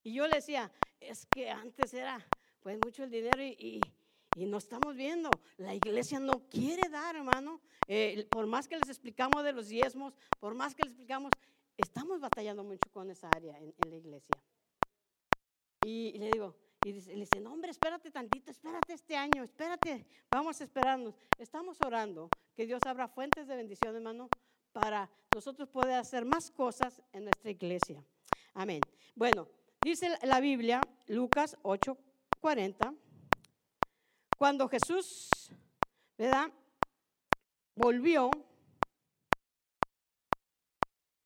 Y 0.02 0.14
yo 0.14 0.28
le 0.28 0.36
decía, 0.36 0.72
es 1.10 1.26
que 1.26 1.50
antes 1.50 1.94
era 1.94 2.26
pues 2.62 2.78
mucho 2.84 3.04
el 3.04 3.12
dinero 3.12 3.44
y, 3.44 3.82
y, 4.36 4.46
no 4.46 4.58
estamos 4.58 4.96
viendo. 4.96 5.30
La 5.58 5.76
iglesia 5.76 6.20
no 6.20 6.48
quiere 6.50 6.90
dar, 6.90 7.16
hermano. 7.16 7.62
Eh, 7.88 8.26
por 8.30 8.48
más 8.48 8.68
que 8.68 8.78
les 8.78 8.90
explicamos 8.90 9.44
de 9.44 9.52
los 9.52 9.68
diezmos, 9.68 10.14
por 10.40 10.56
más 10.56 10.74
que 10.74 10.84
les 10.84 10.94
explicamos, 10.94 11.32
estamos 11.78 12.20
batallando 12.20 12.64
mucho 12.64 12.90
con 12.92 13.10
esa 13.12 13.30
área 13.36 13.58
en, 13.58 13.74
la 13.90 13.96
iglesia. 13.96 14.36
Y, 15.86 16.18
le 16.18 16.32
digo, 16.32 16.56
y 16.86 16.94
dice, 16.94 17.14
le 17.14 17.22
dice, 17.22 17.40
no 17.42 17.52
hombre, 17.52 17.72
espérate 17.72 18.10
tantito, 18.10 18.52
espérate 18.52 18.94
este 18.94 19.18
año, 19.18 19.44
espérate, 19.44 20.06
vamos 20.32 20.62
a 20.62 20.64
esperarnos. 20.64 21.16
Estamos 21.38 21.78
orando 21.86 22.30
que 22.56 22.66
Dios 22.66 22.82
abra 22.86 23.10
fuentes 23.10 23.48
de 23.48 23.56
bendición, 23.58 23.96
hermano, 23.96 24.30
para 24.72 25.10
nosotros 25.36 25.68
poder 25.70 25.96
hacer 25.96 26.24
más 26.26 26.50
cosas 26.50 27.02
en 27.12 27.26
nuestra 27.26 27.52
iglesia. 27.52 28.04
Amén. 28.54 28.80
Bueno, 29.16 29.50
Dice 29.84 30.18
la 30.24 30.40
Biblia, 30.40 30.80
Lucas 31.08 31.58
8:40, 31.62 32.96
cuando 34.38 34.70
Jesús, 34.70 35.30
¿verdad? 36.18 36.50
Volvió, 37.76 38.32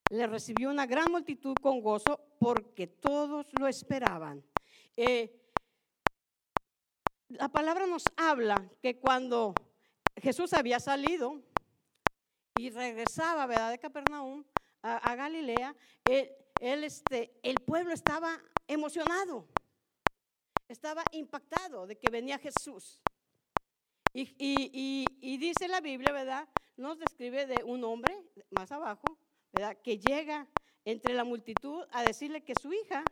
le 0.09 0.25
recibió 0.25 0.71
una 0.71 0.87
gran 0.87 1.11
multitud 1.11 1.53
con 1.61 1.81
gozo 1.81 2.19
porque 2.39 2.87
todos 2.87 3.45
lo 3.59 3.67
esperaban. 3.67 4.43
Eh, 4.95 5.39
la 7.29 7.49
palabra 7.49 7.85
nos 7.85 8.05
habla 8.15 8.55
que 8.81 8.99
cuando 8.99 9.53
Jesús 10.15 10.53
había 10.53 10.79
salido 10.79 11.43
y 12.57 12.71
regresaba, 12.71 13.45
¿verdad? 13.45 13.69
De 13.69 13.77
Capernaum 13.77 14.43
a, 14.81 15.15
Galilea, 15.15 15.75
él, 16.09 16.31
él, 16.59 16.83
este, 16.83 17.39
el 17.43 17.55
pueblo 17.55 17.93
estaba 17.93 18.41
emocionado, 18.67 19.47
estaba 20.67 21.03
impactado 21.11 21.87
de 21.87 21.97
que 21.97 22.11
venía 22.11 22.37
Jesús. 22.37 23.01
Y, 24.13 25.37
dice 25.37 25.67
la 25.67 25.79
Biblia, 25.79 26.11
¿verdad? 26.11 26.47
Nos 26.75 26.97
describe 26.97 27.45
de 27.45 27.63
un 27.63 27.83
hombre 27.83 28.15
más 28.49 28.71
abajo, 28.71 29.05
¿verdad? 29.51 29.77
Que 29.83 29.99
llega 29.99 30.47
entre 30.85 31.13
la 31.13 31.23
multitud 31.23 31.85
a 31.91 32.03
decirle 32.03 32.43
que 32.43 32.53
su 32.59 32.73
hija 32.73 33.03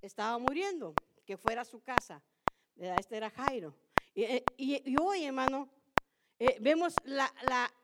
estaba 0.00 0.38
muriendo, 0.38 0.94
que 1.26 1.36
fuera 1.36 1.62
a 1.62 1.64
su 1.66 1.82
casa. 1.82 2.22
¿verdad? 2.74 2.96
Este 3.00 3.16
era 3.16 3.30
Jairo. 3.30 3.74
Y, 4.14 4.42
y, 4.56 4.96
hoy, 5.00 5.24
hermano, 5.24 5.68
eh, 6.40 6.56
vemos 6.60 6.94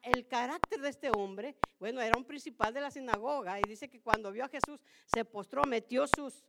el 0.02 0.28
carácter 0.28 0.80
de 0.80 0.88
este 0.88 1.11
hombre. 1.11 1.56
Bueno, 1.80 2.00
era 2.00 2.16
un 2.16 2.25
principal 2.25 2.73
de 2.73 2.80
la 2.80 2.90
sinagoga 2.90 3.58
y 3.58 3.62
dice 3.68 3.88
que 3.88 4.00
cuando 4.00 4.30
vio 4.30 4.44
a 4.44 4.49
Jesús 4.49 4.80
se 5.06 5.25
postró, 5.25 5.64
metió 5.64 6.06
sus, 6.06 6.44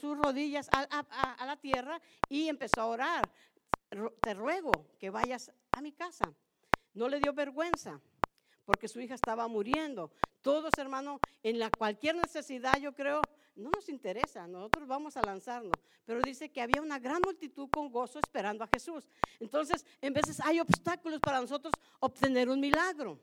rodillas 0.00 0.68
a, 0.72 1.46
la 1.46 1.56
tierra 1.56 2.00
y 2.28 2.48
empezó 2.48 2.80
a 2.80 2.86
orar. 2.86 3.30
Te 4.22 4.34
ruego 4.34 4.72
que 4.98 5.10
vayas 5.10 5.52
a 5.70 5.80
mi 5.80 5.92
casa. 5.92 6.34
No 6.94 7.08
le 7.08 7.20
dio 7.20 7.32
vergüenza 7.32 8.00
porque 8.64 8.88
su 8.88 9.00
hija 9.00 9.14
estaba 9.14 9.46
muriendo. 9.46 10.10
Todos, 10.42 10.72
hermanos, 10.78 11.20
en 11.42 11.60
cualquier 11.78 12.16
necesidad, 12.16 12.74
yo 12.80 12.92
creo, 12.92 13.22
no 13.56 13.70
nos 13.70 13.88
interesa, 13.88 14.46
nosotros 14.46 14.88
vamos 14.88 15.16
a 15.16 15.22
lanzarnos. 15.22 15.76
Pero 16.04 16.20
dice 16.22 16.50
que 16.50 16.60
había 16.60 16.82
una 16.82 16.98
gran 16.98 17.20
multitud 17.24 17.68
con 17.70 17.90
gozo 17.90 18.18
esperando 18.18 18.64
a 18.64 18.68
Jesús. 18.72 19.08
Entonces, 19.40 19.84
en 20.00 20.12
veces 20.12 20.40
hay 20.40 20.60
obstáculos 20.60 21.20
para 21.20 21.40
nosotros 21.40 21.72
obtener 22.00 22.48
un 22.48 22.60
milagro. 22.60 23.18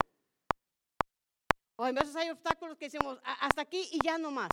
O 1.75 1.88
en 1.88 1.95
veces 1.95 2.15
hay 2.15 2.29
obstáculos 2.29 2.77
que 2.77 2.85
decimos, 2.85 3.19
hasta 3.23 3.61
aquí 3.61 3.89
y 3.91 4.00
ya 4.03 4.17
no 4.17 4.31
más. 4.31 4.50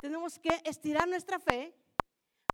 Tenemos 0.00 0.38
que 0.38 0.60
estirar 0.64 1.06
nuestra 1.08 1.38
fe 1.38 1.74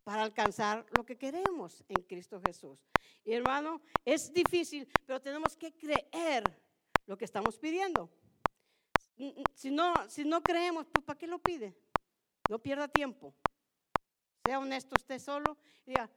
para 0.02 0.22
alcanzar 0.22 0.86
lo 0.96 1.04
que 1.04 1.16
queremos 1.16 1.84
en 1.88 2.02
Cristo 2.02 2.40
Jesús. 2.46 2.78
Y 3.24 3.32
hermano, 3.32 3.80
es 4.04 4.32
difícil, 4.32 4.88
pero 5.04 5.20
tenemos 5.20 5.56
que 5.56 5.72
creer 5.76 6.44
lo 7.06 7.16
que 7.16 7.24
estamos 7.24 7.58
pidiendo. 7.58 8.10
Si 9.54 9.70
no, 9.70 9.94
si 10.08 10.24
no 10.24 10.42
creemos, 10.42 10.86
pues 10.92 11.04
¿para 11.04 11.18
qué 11.18 11.26
lo 11.26 11.38
pide? 11.38 11.74
No 12.50 12.58
pierda 12.58 12.86
tiempo. 12.88 13.34
Sea 14.44 14.58
honesto 14.58 14.94
usted 14.96 15.18
solo 15.18 15.56
diga, 15.86 16.10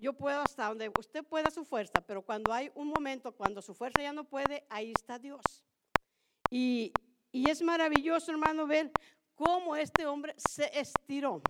yo 0.00 0.12
puedo 0.12 0.40
hasta 0.40 0.68
donde 0.68 0.90
usted 0.98 1.24
pueda 1.24 1.50
su 1.50 1.64
fuerza, 1.64 2.00
pero 2.06 2.22
cuando 2.22 2.52
hay 2.52 2.70
un 2.74 2.88
momento, 2.88 3.32
cuando 3.32 3.60
su 3.60 3.74
fuerza 3.74 4.02
ya 4.02 4.12
no 4.12 4.24
puede, 4.24 4.64
ahí 4.68 4.92
está 4.96 5.18
Dios. 5.18 5.42
Y, 6.50 6.92
y 7.32 7.50
es 7.50 7.62
maravilloso, 7.62 8.30
hermano, 8.30 8.66
ver 8.66 8.90
cómo 9.34 9.76
este 9.76 10.06
hombre 10.06 10.34
se 10.36 10.70
estiró. 10.78 11.42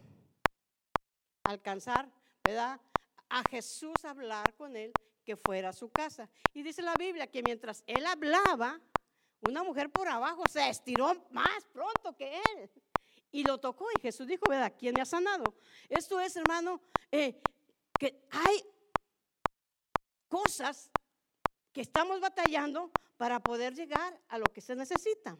Alcanzar, 1.44 2.10
¿verdad? 2.44 2.80
A 3.28 3.42
Jesús 3.48 4.04
hablar 4.04 4.54
con 4.54 4.76
él 4.76 4.92
que 5.24 5.36
fuera 5.36 5.70
a 5.70 5.72
su 5.72 5.90
casa. 5.90 6.28
Y 6.54 6.62
dice 6.62 6.82
la 6.82 6.94
Biblia 6.94 7.26
que 7.26 7.42
mientras 7.42 7.82
él 7.86 8.06
hablaba, 8.06 8.80
una 9.40 9.62
mujer 9.62 9.90
por 9.90 10.08
abajo 10.08 10.42
se 10.50 10.68
estiró 10.68 11.14
más 11.30 11.64
pronto 11.72 12.16
que 12.16 12.36
él 12.36 12.70
y 13.30 13.44
lo 13.44 13.58
tocó. 13.58 13.86
Y 13.96 14.00
Jesús 14.00 14.26
dijo, 14.26 14.44
¿verdad? 14.48 14.72
¿Quién 14.78 14.94
me 14.94 15.02
ha 15.02 15.04
sanado? 15.04 15.44
Esto 15.88 16.18
es, 16.20 16.36
hermano, 16.36 16.80
eh, 17.10 17.40
que 17.98 18.26
hay 18.30 18.64
cosas 20.28 20.90
que 21.72 21.82
estamos 21.82 22.20
batallando 22.20 22.90
para 23.16 23.40
poder 23.40 23.74
llegar 23.74 24.18
a 24.28 24.38
lo 24.38 24.44
que 24.46 24.60
se 24.60 24.74
necesita. 24.74 25.36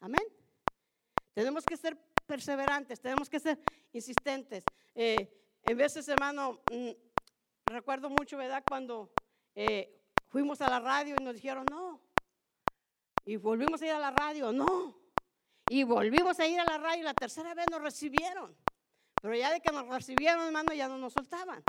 Amén. 0.00 0.22
Tenemos 1.34 1.64
que 1.64 1.76
ser 1.76 1.96
perseverantes, 2.26 3.00
tenemos 3.00 3.28
que 3.28 3.40
ser 3.40 3.58
insistentes. 3.92 4.64
Eh, 4.94 5.34
en 5.62 5.76
veces, 5.76 6.06
hermano, 6.08 6.60
mm, 6.70 6.90
recuerdo 7.66 8.10
mucho, 8.10 8.36
¿verdad? 8.36 8.62
Cuando 8.68 9.10
eh, 9.54 9.98
fuimos 10.28 10.60
a 10.60 10.68
la 10.68 10.80
radio 10.80 11.16
y 11.18 11.24
nos 11.24 11.34
dijeron, 11.34 11.64
no, 11.70 12.00
y 13.28 13.36
volvimos 13.36 13.82
a 13.82 13.86
ir 13.86 13.92
a 13.92 13.98
la 13.98 14.10
radio, 14.10 14.52
no. 14.52 14.98
Y 15.68 15.84
volvimos 15.84 16.40
a 16.40 16.46
ir 16.46 16.58
a 16.60 16.64
la 16.64 16.78
radio 16.78 17.00
y 17.00 17.04
la 17.04 17.12
tercera 17.12 17.52
vez 17.52 17.66
nos 17.70 17.82
recibieron. 17.82 18.56
Pero 19.20 19.36
ya 19.36 19.52
de 19.52 19.60
que 19.60 19.70
nos 19.70 19.86
recibieron, 19.86 20.46
hermano, 20.46 20.72
ya 20.72 20.88
no 20.88 20.96
nos 20.96 21.12
soltaban. 21.12 21.62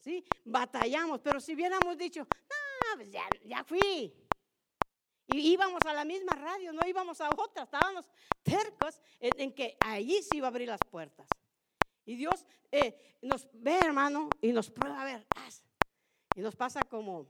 ¿Sí? 0.00 0.22
Batallamos, 0.44 1.20
pero 1.20 1.40
si 1.40 1.54
hubiéramos 1.54 1.96
dicho, 1.96 2.20
no, 2.20 2.96
pues 2.96 3.10
ya, 3.10 3.26
ya 3.42 3.64
fui. 3.64 4.12
Y 5.28 5.52
íbamos 5.52 5.80
a 5.86 5.94
la 5.94 6.04
misma 6.04 6.36
radio, 6.36 6.74
no 6.74 6.86
íbamos 6.86 7.22
a 7.22 7.30
otra, 7.38 7.62
estábamos 7.62 8.06
tercos 8.42 9.00
en, 9.18 9.54
que 9.54 9.78
allí 9.80 10.22
se 10.22 10.36
iba 10.36 10.48
a 10.48 10.50
abrir 10.50 10.68
las 10.68 10.80
puertas. 10.90 11.26
Y 12.04 12.16
Dios 12.16 12.44
eh, 12.70 13.16
nos 13.22 13.48
ve, 13.54 13.78
hermano, 13.78 14.28
y 14.42 14.52
nos 14.52 14.70
prueba 14.70 15.00
a 15.00 15.04
ver. 15.06 15.26
Y 16.36 16.42
nos 16.42 16.54
pasa 16.54 16.82
como 16.82 17.28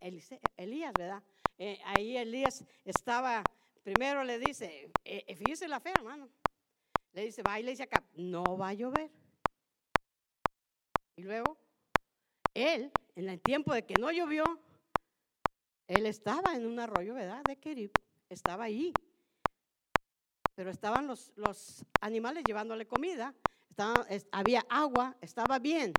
Elías, 0.00 0.92
¿verdad? 0.98 1.22
Eh, 1.58 1.80
ahí 1.84 2.16
Elías 2.16 2.64
estaba, 2.84 3.42
primero 3.82 4.22
le 4.24 4.38
dice, 4.38 4.90
eh, 5.04 5.34
fíjese 5.36 5.68
la 5.68 5.80
fe, 5.80 5.90
hermano. 5.90 6.28
Le 7.12 7.24
dice, 7.24 7.42
va 7.42 7.58
y 7.58 7.62
le 7.62 7.70
dice 7.70 7.84
acá, 7.84 8.04
no 8.14 8.44
va 8.58 8.68
a 8.68 8.74
llover. 8.74 9.10
Y 11.16 11.22
luego, 11.22 11.56
él, 12.52 12.92
en 13.14 13.28
el 13.30 13.40
tiempo 13.40 13.72
de 13.72 13.86
que 13.86 13.94
no 13.98 14.12
llovió, 14.12 14.44
él 15.86 16.04
estaba 16.04 16.54
en 16.54 16.66
un 16.66 16.78
arroyo, 16.78 17.14
¿verdad? 17.14 17.42
De 17.48 17.56
Kerib, 17.56 17.90
estaba 18.28 18.64
ahí. 18.64 18.92
Pero 20.54 20.70
estaban 20.70 21.06
los, 21.06 21.32
los 21.36 21.84
animales 22.00 22.44
llevándole 22.46 22.86
comida, 22.86 23.34
había 24.30 24.64
agua, 24.68 25.16
estaba 25.20 25.58
bien. 25.58 25.92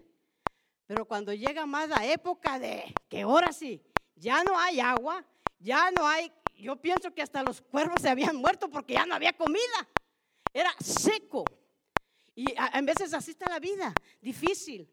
Pero 0.85 1.05
cuando 1.05 1.33
llega 1.33 1.65
más 1.65 1.89
la 1.89 2.05
época 2.05 2.59
de 2.59 2.93
que 3.09 3.21
ahora 3.21 3.51
sí, 3.51 3.83
ya 4.15 4.43
no 4.43 4.57
hay 4.57 4.79
agua, 4.79 5.25
ya 5.59 5.91
no 5.91 6.07
hay 6.07 6.31
yo 6.57 6.75
pienso 6.75 7.13
que 7.13 7.21
hasta 7.21 7.43
los 7.43 7.61
cuervos 7.61 8.01
se 8.01 8.09
habían 8.09 8.35
muerto 8.35 8.69
porque 8.69 8.93
ya 8.93 9.05
no 9.05 9.15
había 9.15 9.33
comida. 9.33 9.87
Era 10.53 10.73
seco. 10.79 11.43
Y 12.35 12.45
a, 12.57 12.81
veces 12.81 13.13
así 13.13 13.31
está 13.31 13.49
la 13.49 13.59
vida, 13.59 13.93
difícil. 14.21 14.91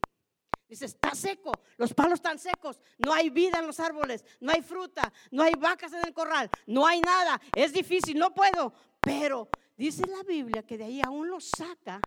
Dice, 0.69 0.87
está 0.87 1.15
seco, 1.15 1.53
los 1.77 1.93
palos 1.93 2.15
están 2.15 2.39
secos, 2.39 2.81
no 2.97 3.13
hay 3.13 3.29
vida 3.29 3.59
en 3.59 3.67
los 3.67 3.79
árboles, 3.81 4.25
no 4.41 4.51
hay 4.51 4.63
fruta, 4.63 5.13
no 5.31 5.43
hay 5.43 5.53
vacas 5.53 5.93
en 5.93 6.07
el 6.07 6.15
corral, 6.15 6.51
no 6.67 6.87
hay 6.87 7.03
nada, 7.03 7.39
es 7.55 7.75
difícil, 7.75 8.19
no 8.19 8.33
puedo. 8.33 8.73
Pero 9.01 9.51
dice 9.77 10.07
la 10.07 10.23
Biblia 10.23 10.63
que 10.63 10.79
de 10.79 10.85
ahí 10.85 11.03
aún 11.05 11.29
lo 11.29 11.39
saca 11.39 12.01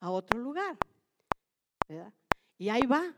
a 0.00 0.10
otro 0.10 0.40
lugar. 0.40 0.76
Y 2.56 2.70
ahí 2.70 2.86
va. 2.86 3.14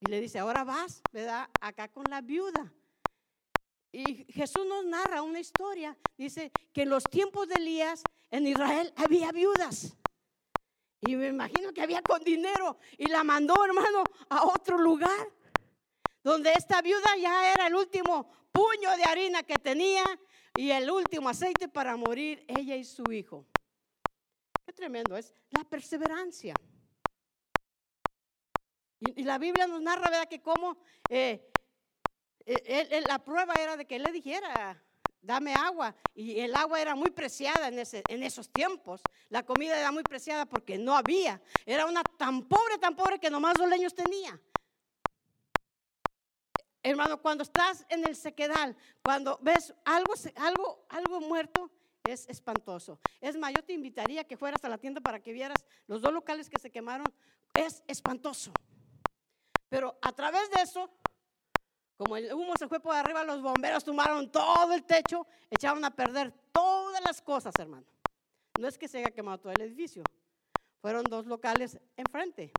Y 0.00 0.10
le 0.10 0.20
dice, 0.20 0.38
ahora 0.38 0.62
vas, 0.62 1.00
¿verdad? 1.10 1.48
Acá 1.58 1.88
con 1.88 2.04
la 2.10 2.20
viuda. 2.20 2.70
Y 3.96 4.26
Jesús 4.30 4.66
nos 4.66 4.84
narra 4.84 5.22
una 5.22 5.40
historia. 5.40 5.96
Dice 6.18 6.52
que 6.74 6.82
en 6.82 6.90
los 6.90 7.02
tiempos 7.04 7.48
de 7.48 7.54
Elías 7.54 8.02
en 8.30 8.46
Israel 8.46 8.92
había 8.94 9.32
viudas. 9.32 9.96
Y 11.00 11.16
me 11.16 11.28
imagino 11.28 11.72
que 11.72 11.80
había 11.80 12.02
con 12.02 12.22
dinero. 12.22 12.76
Y 12.98 13.08
la 13.08 13.24
mandó, 13.24 13.54
hermano, 13.64 14.04
a 14.28 14.44
otro 14.44 14.76
lugar. 14.76 15.32
Donde 16.22 16.52
esta 16.52 16.82
viuda 16.82 17.16
ya 17.18 17.50
era 17.50 17.68
el 17.68 17.74
último 17.74 18.30
puño 18.52 18.94
de 18.98 19.04
harina 19.04 19.42
que 19.44 19.54
tenía 19.54 20.04
y 20.58 20.72
el 20.72 20.90
último 20.90 21.30
aceite 21.30 21.66
para 21.66 21.96
morir 21.96 22.44
ella 22.48 22.76
y 22.76 22.84
su 22.84 23.02
hijo. 23.10 23.46
Qué 24.66 24.74
tremendo 24.74 25.16
es 25.16 25.32
la 25.48 25.64
perseverancia. 25.64 26.54
Y, 29.00 29.22
la 29.22 29.38
Biblia 29.38 29.66
nos 29.66 29.80
narra, 29.80 30.10
¿verdad? 30.10 30.28
Que 30.28 30.42
como 30.42 30.76
eh, 31.08 31.50
eh, 32.46 33.02
la 33.06 33.18
prueba 33.18 33.54
era 33.60 33.76
de 33.76 33.86
que 33.86 33.96
él 33.96 34.04
le 34.04 34.12
dijera, 34.12 34.80
dame 35.26 35.52
agua. 35.54 35.94
Y 36.14 36.40
el 36.40 36.54
agua 36.54 36.80
era 36.80 36.94
muy 36.94 37.10
preciada 37.10 37.68
en 37.68 38.22
esos 38.22 38.48
tiempos. 38.50 39.02
La 39.28 39.44
comida 39.44 39.78
era 39.78 39.92
muy 39.92 40.02
preciada 40.04 40.46
porque 40.46 40.78
no 40.78 40.96
había. 40.96 41.42
Era 41.66 41.86
una 41.86 42.02
tan 42.02 42.42
pobre, 42.44 42.78
tan 42.78 42.94
pobre 42.94 43.18
que 43.18 43.28
nomás 43.28 43.58
los 43.58 43.68
leños 43.68 43.94
tenía. 43.94 44.40
Hermano, 46.82 47.20
cuando 47.20 47.42
estás 47.42 47.84
en 47.88 48.06
el 48.06 48.14
sequedal, 48.14 48.76
cuando 49.02 49.40
ves 49.42 49.74
algo, 49.84 50.14
algo, 50.36 50.86
algo 50.88 51.20
muerto, 51.20 51.68
es 52.04 52.28
espantoso. 52.28 53.00
Es 53.20 53.36
más, 53.36 53.52
yo 53.52 53.64
te 53.64 53.72
invitaría 53.72 54.22
que 54.22 54.36
fueras 54.36 54.64
a 54.64 54.68
la 54.68 54.78
tienda 54.78 55.00
para 55.00 55.20
que 55.20 55.32
vieras 55.32 55.58
los 55.88 56.00
dos 56.00 56.12
locales 56.12 56.48
que 56.48 56.60
se 56.60 56.70
quemaron. 56.70 57.06
Es 57.54 57.82
espantoso. 57.88 58.52
Pero 59.68 59.98
a 60.00 60.12
través 60.12 60.48
de 60.50 60.62
eso, 60.62 60.88
como 61.96 62.16
el 62.16 62.32
humo 62.32 62.52
se 62.58 62.68
fue 62.68 62.80
por 62.80 62.94
arriba, 62.94 63.24
los 63.24 63.40
bomberos 63.40 63.82
tomaron 63.82 64.30
todo 64.30 64.72
el 64.74 64.84
techo, 64.84 65.26
echaron 65.50 65.84
a 65.84 65.94
perder 65.94 66.32
todas 66.52 67.02
las 67.02 67.22
cosas, 67.22 67.54
hermano. 67.58 67.86
No 68.58 68.68
es 68.68 68.76
que 68.76 68.88
se 68.88 68.98
haya 68.98 69.10
quemado 69.10 69.38
todo 69.38 69.52
el 69.52 69.62
edificio, 69.62 70.02
fueron 70.80 71.04
dos 71.04 71.26
locales 71.26 71.78
enfrente. 71.96 72.52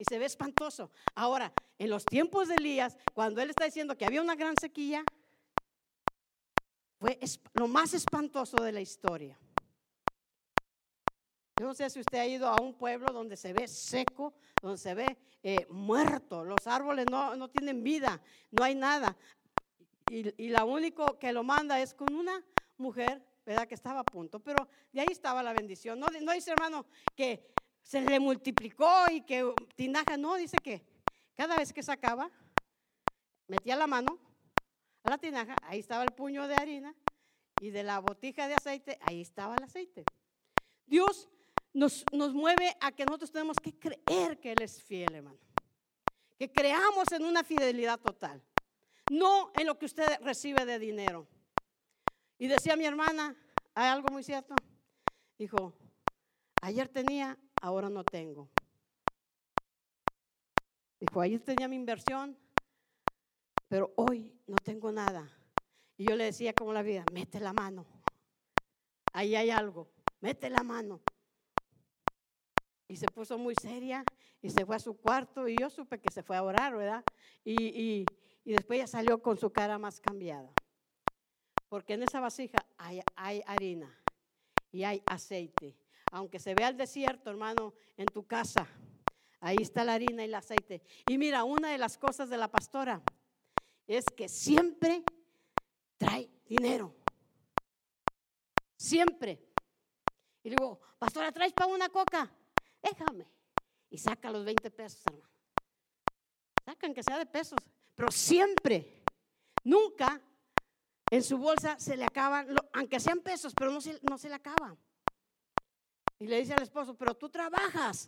Y 0.00 0.04
se 0.08 0.18
ve 0.18 0.26
espantoso. 0.26 0.92
Ahora, 1.14 1.52
en 1.76 1.90
los 1.90 2.04
tiempos 2.04 2.48
de 2.48 2.54
Elías, 2.54 2.96
cuando 3.14 3.40
él 3.40 3.50
está 3.50 3.64
diciendo 3.64 3.96
que 3.96 4.04
había 4.04 4.22
una 4.22 4.36
gran 4.36 4.54
sequía, 4.60 5.04
fue 7.00 7.18
lo 7.54 7.68
más 7.68 7.94
espantoso 7.94 8.62
de 8.62 8.72
la 8.72 8.80
historia. 8.80 9.38
Yo 11.58 11.66
no 11.66 11.74
sé 11.74 11.90
si 11.90 11.98
usted 11.98 12.18
ha 12.18 12.26
ido 12.26 12.46
a 12.46 12.60
un 12.60 12.74
pueblo 12.74 13.12
donde 13.12 13.36
se 13.36 13.52
ve 13.52 13.66
seco, 13.66 14.32
donde 14.62 14.78
se 14.78 14.94
ve 14.94 15.18
eh, 15.42 15.66
muerto, 15.70 16.44
los 16.44 16.66
árboles 16.66 17.06
no, 17.10 17.48
tienen 17.48 17.82
vida, 17.82 18.20
no 18.52 18.62
hay 18.62 18.76
nada. 18.76 19.16
Y, 20.08 20.44
y 20.44 20.48
la 20.50 20.64
único 20.64 21.18
que 21.18 21.32
lo 21.32 21.42
manda 21.42 21.80
es 21.80 21.94
con 21.94 22.14
una 22.14 22.44
mujer, 22.76 23.24
¿verdad? 23.44 23.66
Que 23.66 23.74
estaba 23.74 24.00
a 24.00 24.04
punto, 24.04 24.38
pero 24.38 24.68
de 24.92 25.00
ahí 25.00 25.08
estaba 25.10 25.42
la 25.42 25.52
bendición. 25.52 25.98
No, 25.98 26.06
no 26.22 26.32
dice, 26.32 26.52
hermano, 26.52 26.86
que 27.16 27.50
se 27.82 28.00
le 28.02 28.20
multiplicó 28.20 29.08
y 29.10 29.22
que 29.22 29.52
tinaja, 29.74 30.16
no, 30.16 30.36
dice 30.36 30.58
que 30.62 30.84
cada 31.34 31.56
vez 31.56 31.72
que 31.72 31.82
sacaba, 31.82 32.30
metía 33.48 33.74
la 33.74 33.86
mano 33.86 34.18
a 35.02 35.10
la 35.10 35.18
tinaja, 35.18 35.56
ahí 35.62 35.80
estaba 35.80 36.04
el 36.04 36.10
puño 36.10 36.46
de 36.46 36.54
harina 36.54 36.94
y 37.60 37.70
de 37.70 37.82
la 37.82 37.98
botija 37.98 38.46
de 38.46 38.54
aceite, 38.54 38.98
ahí 39.02 39.22
estaba 39.22 39.56
el 39.56 39.64
aceite. 39.64 40.04
Dios 40.86 41.28
nos, 41.78 42.34
mueve 42.34 42.76
a 42.80 42.90
que 42.90 43.04
nosotros 43.04 43.30
tenemos 43.30 43.56
que 43.58 43.78
creer 43.78 44.40
que 44.40 44.52
Él 44.52 44.62
es 44.62 44.82
fiel, 44.82 45.14
hermano. 45.14 45.38
Que 46.36 46.50
creamos 46.50 47.10
en 47.12 47.24
una 47.24 47.44
fidelidad 47.44 47.98
total, 48.00 48.42
no 49.10 49.52
en 49.54 49.66
lo 49.66 49.78
que 49.78 49.86
usted 49.86 50.06
recibe 50.20 50.64
de 50.64 50.78
dinero. 50.78 51.26
Y 52.38 52.46
decía 52.46 52.76
mi 52.76 52.84
hermana, 52.84 53.36
hay 53.74 53.88
algo 53.88 54.08
muy 54.12 54.22
cierto. 54.22 54.54
Dijo, 55.38 55.72
ayer 56.62 56.88
tenía, 56.88 57.38
ahora 57.62 57.88
no 57.88 58.04
tengo. 58.04 58.48
Dijo, 61.00 61.20
ayer 61.20 61.40
tenía 61.40 61.68
mi 61.68 61.76
inversión, 61.76 62.36
pero 63.68 63.92
hoy 63.96 64.36
no 64.46 64.56
tengo 64.64 64.90
nada. 64.90 65.28
Y 65.96 66.08
yo 66.08 66.16
le 66.16 66.24
decía 66.24 66.52
como 66.52 66.72
la 66.72 66.82
vida, 66.82 67.04
mete 67.12 67.40
la 67.40 67.52
mano. 67.52 67.86
Ahí 69.12 69.34
hay 69.34 69.50
algo, 69.50 69.88
mete 70.20 70.50
la 70.50 70.62
mano. 70.62 71.00
Y 72.88 72.96
se 72.96 73.06
puso 73.06 73.38
muy 73.38 73.54
seria 73.60 74.04
y 74.40 74.50
se 74.50 74.64
fue 74.64 74.76
a 74.76 74.80
su 74.80 74.96
cuarto 74.96 75.46
y 75.46 75.56
yo 75.60 75.68
supe 75.68 76.00
que 76.00 76.12
se 76.12 76.22
fue 76.22 76.36
a 76.36 76.42
orar, 76.42 76.76
¿verdad? 76.76 77.04
Y, 77.44 78.04
después 78.44 78.78
ya 78.78 78.86
salió 78.86 79.22
con 79.22 79.36
su 79.36 79.50
cara 79.52 79.78
más 79.78 80.00
cambiada. 80.00 80.50
Porque 81.68 81.94
en 81.94 82.02
esa 82.02 82.18
vasija 82.18 82.58
hay, 82.78 83.02
hay 83.14 83.42
harina 83.46 83.94
y 84.72 84.84
hay 84.84 85.02
aceite. 85.04 85.76
Aunque 86.12 86.38
se 86.38 86.54
vea 86.54 86.68
el 86.68 86.78
desierto, 86.78 87.28
hermano, 87.28 87.74
en 87.96 88.06
tu 88.06 88.26
casa, 88.26 88.66
ahí 89.40 89.58
está 89.60 89.84
la 89.84 89.94
harina 89.94 90.22
y 90.22 90.28
el 90.28 90.34
aceite. 90.34 90.82
Y 91.08 91.18
mira, 91.18 91.44
una 91.44 91.70
de 91.70 91.78
las 91.78 91.98
cosas 91.98 92.30
de 92.30 92.38
la 92.38 92.48
pastora 92.48 93.02
es 93.86 94.06
que 94.16 94.28
siempre 94.28 95.02
trae 95.98 96.30
dinero. 96.46 96.94
Siempre. 98.76 99.42
Y 100.42 100.50
digo, 100.50 100.80
pastora, 100.98 101.32
¿traes 101.32 101.52
para 101.52 101.72
una 101.72 101.88
coca? 101.88 102.30
Déjame. 102.82 103.26
Y 103.90 103.98
saca 103.98 104.30
los 104.30 104.44
20 104.44 104.70
pesos, 104.70 105.02
hermano. 105.06 105.28
Sacan 106.64 106.92
que 106.92 107.02
sea 107.02 107.18
de 107.18 107.26
pesos, 107.26 107.58
pero 107.94 108.10
siempre, 108.10 109.02
nunca 109.64 110.20
en 111.10 111.22
su 111.22 111.38
bolsa 111.38 111.78
se 111.78 111.96
le 111.96 112.04
acaban, 112.04 112.54
aunque 112.74 113.00
sean 113.00 113.20
pesos, 113.20 113.54
pero 113.54 113.70
no 113.70 113.80
se, 113.80 113.98
no 114.02 114.18
se 114.18 114.28
le 114.28 114.34
acaba. 114.34 114.76
Y 116.18 116.26
le 116.26 116.40
dice 116.40 116.52
al 116.52 116.62
esposo, 116.62 116.94
pero 116.94 117.14
tú 117.14 117.30
trabajas, 117.30 118.04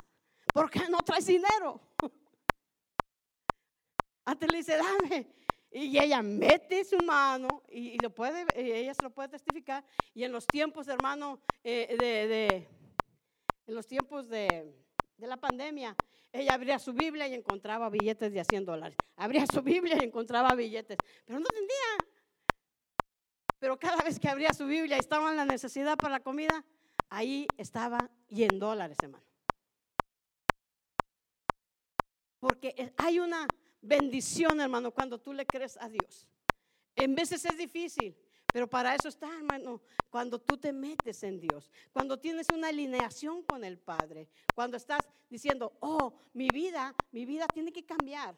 ¿por 0.52 0.70
qué 0.70 0.88
no 0.88 0.98
traes 0.98 1.26
dinero? 1.26 1.80
Antes 4.26 4.50
le 4.50 4.58
dice, 4.58 4.76
dame. 4.76 5.34
Y 5.72 5.96
ella 5.98 6.20
mete 6.20 6.84
su 6.84 6.98
mano 6.98 7.62
y, 7.68 7.96
lo 8.02 8.12
puede, 8.12 8.44
ella 8.56 8.92
se 8.92 9.02
lo 9.02 9.10
puede 9.10 9.28
testificar. 9.28 9.84
Y 10.12 10.24
en 10.24 10.32
los 10.32 10.44
tiempos, 10.46 10.88
hermano, 10.88 11.40
eh, 11.62 11.96
de 11.98 12.68
en 13.70 13.76
los 13.76 13.86
tiempos 13.86 14.28
de, 14.28 14.74
la 15.18 15.36
pandemia, 15.36 15.94
ella 16.32 16.54
abría 16.54 16.80
su 16.80 16.92
Biblia 16.92 17.28
y 17.28 17.34
encontraba 17.34 17.88
billetes 17.88 18.32
de 18.32 18.40
a 18.40 18.44
100 18.44 18.64
dólares. 18.64 18.98
Abría 19.14 19.46
su 19.46 19.62
Biblia 19.62 19.96
y 20.00 20.04
encontraba 20.04 20.56
billetes, 20.56 20.96
pero 21.24 21.38
no 21.38 21.46
entendía. 21.48 22.08
Pero 23.60 23.78
cada 23.78 24.02
vez 24.02 24.18
que 24.18 24.28
abría 24.28 24.52
su 24.52 24.66
Biblia 24.66 24.96
y 24.96 24.98
estaba 24.98 25.30
en 25.30 25.36
la 25.36 25.44
necesidad 25.44 25.96
para 25.96 26.14
la 26.14 26.20
comida, 26.20 26.64
ahí 27.10 27.46
estaba 27.56 28.10
y 28.28 28.42
en 28.42 28.58
dólares, 28.58 28.96
hermano. 29.00 29.24
Porque 32.40 32.92
hay 32.96 33.20
una 33.20 33.46
bendición, 33.82 34.60
hermano, 34.60 34.90
cuando 34.90 35.20
tú 35.20 35.32
le 35.32 35.46
crees 35.46 35.76
a 35.76 35.88
Dios. 35.88 36.26
En 36.96 37.14
veces 37.14 37.44
es 37.44 37.56
difícil, 37.56 38.16
pero 38.52 38.68
para 38.68 38.94
eso 38.94 39.08
está, 39.08 39.28
hermano, 39.28 39.80
cuando 40.08 40.40
tú 40.40 40.56
te 40.56 40.72
metes 40.72 41.22
en 41.22 41.40
Dios, 41.40 41.70
cuando 41.92 42.18
tienes 42.18 42.46
una 42.54 42.68
alineación 42.68 43.42
con 43.42 43.64
el 43.64 43.78
Padre, 43.78 44.28
cuando 44.54 44.76
estás 44.76 45.00
diciendo, 45.28 45.72
oh, 45.80 46.14
mi 46.32 46.48
vida, 46.52 46.94
mi 47.12 47.24
vida 47.24 47.46
tiene 47.52 47.72
que 47.72 47.84
cambiar. 47.84 48.36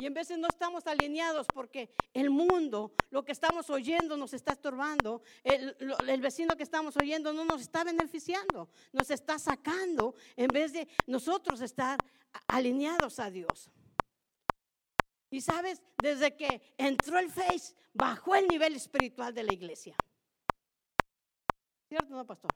Y 0.00 0.06
en 0.06 0.14
veces 0.14 0.38
no 0.38 0.48
estamos 0.48 0.86
alineados 0.86 1.46
porque 1.52 1.90
el 2.14 2.30
mundo, 2.30 2.92
lo 3.10 3.22
que 3.22 3.32
estamos 3.32 3.68
oyendo 3.68 4.16
nos 4.16 4.32
está 4.32 4.52
estorbando, 4.52 5.22
el, 5.44 5.76
el, 6.08 6.20
vecino 6.22 6.56
que 6.56 6.62
estamos 6.62 6.96
oyendo 6.96 7.34
no 7.34 7.44
nos 7.44 7.60
está 7.60 7.84
beneficiando, 7.84 8.70
nos 8.92 9.10
está 9.10 9.38
sacando 9.38 10.14
en 10.36 10.48
vez 10.48 10.72
de 10.72 10.88
nosotros 11.06 11.60
estar 11.60 11.98
alineados 12.48 13.18
a 13.18 13.30
Dios. 13.30 13.70
Y 15.30 15.40
sabes, 15.40 15.80
desde 16.02 16.36
que 16.36 16.74
entró 16.76 17.18
el 17.18 17.30
Face, 17.30 17.74
bajó 17.92 18.34
el 18.34 18.48
nivel 18.48 18.74
espiritual 18.74 19.32
de 19.32 19.44
la 19.44 19.52
iglesia. 19.52 19.94
¿Cierto, 21.88 22.14
no, 22.14 22.26
pastor? 22.26 22.50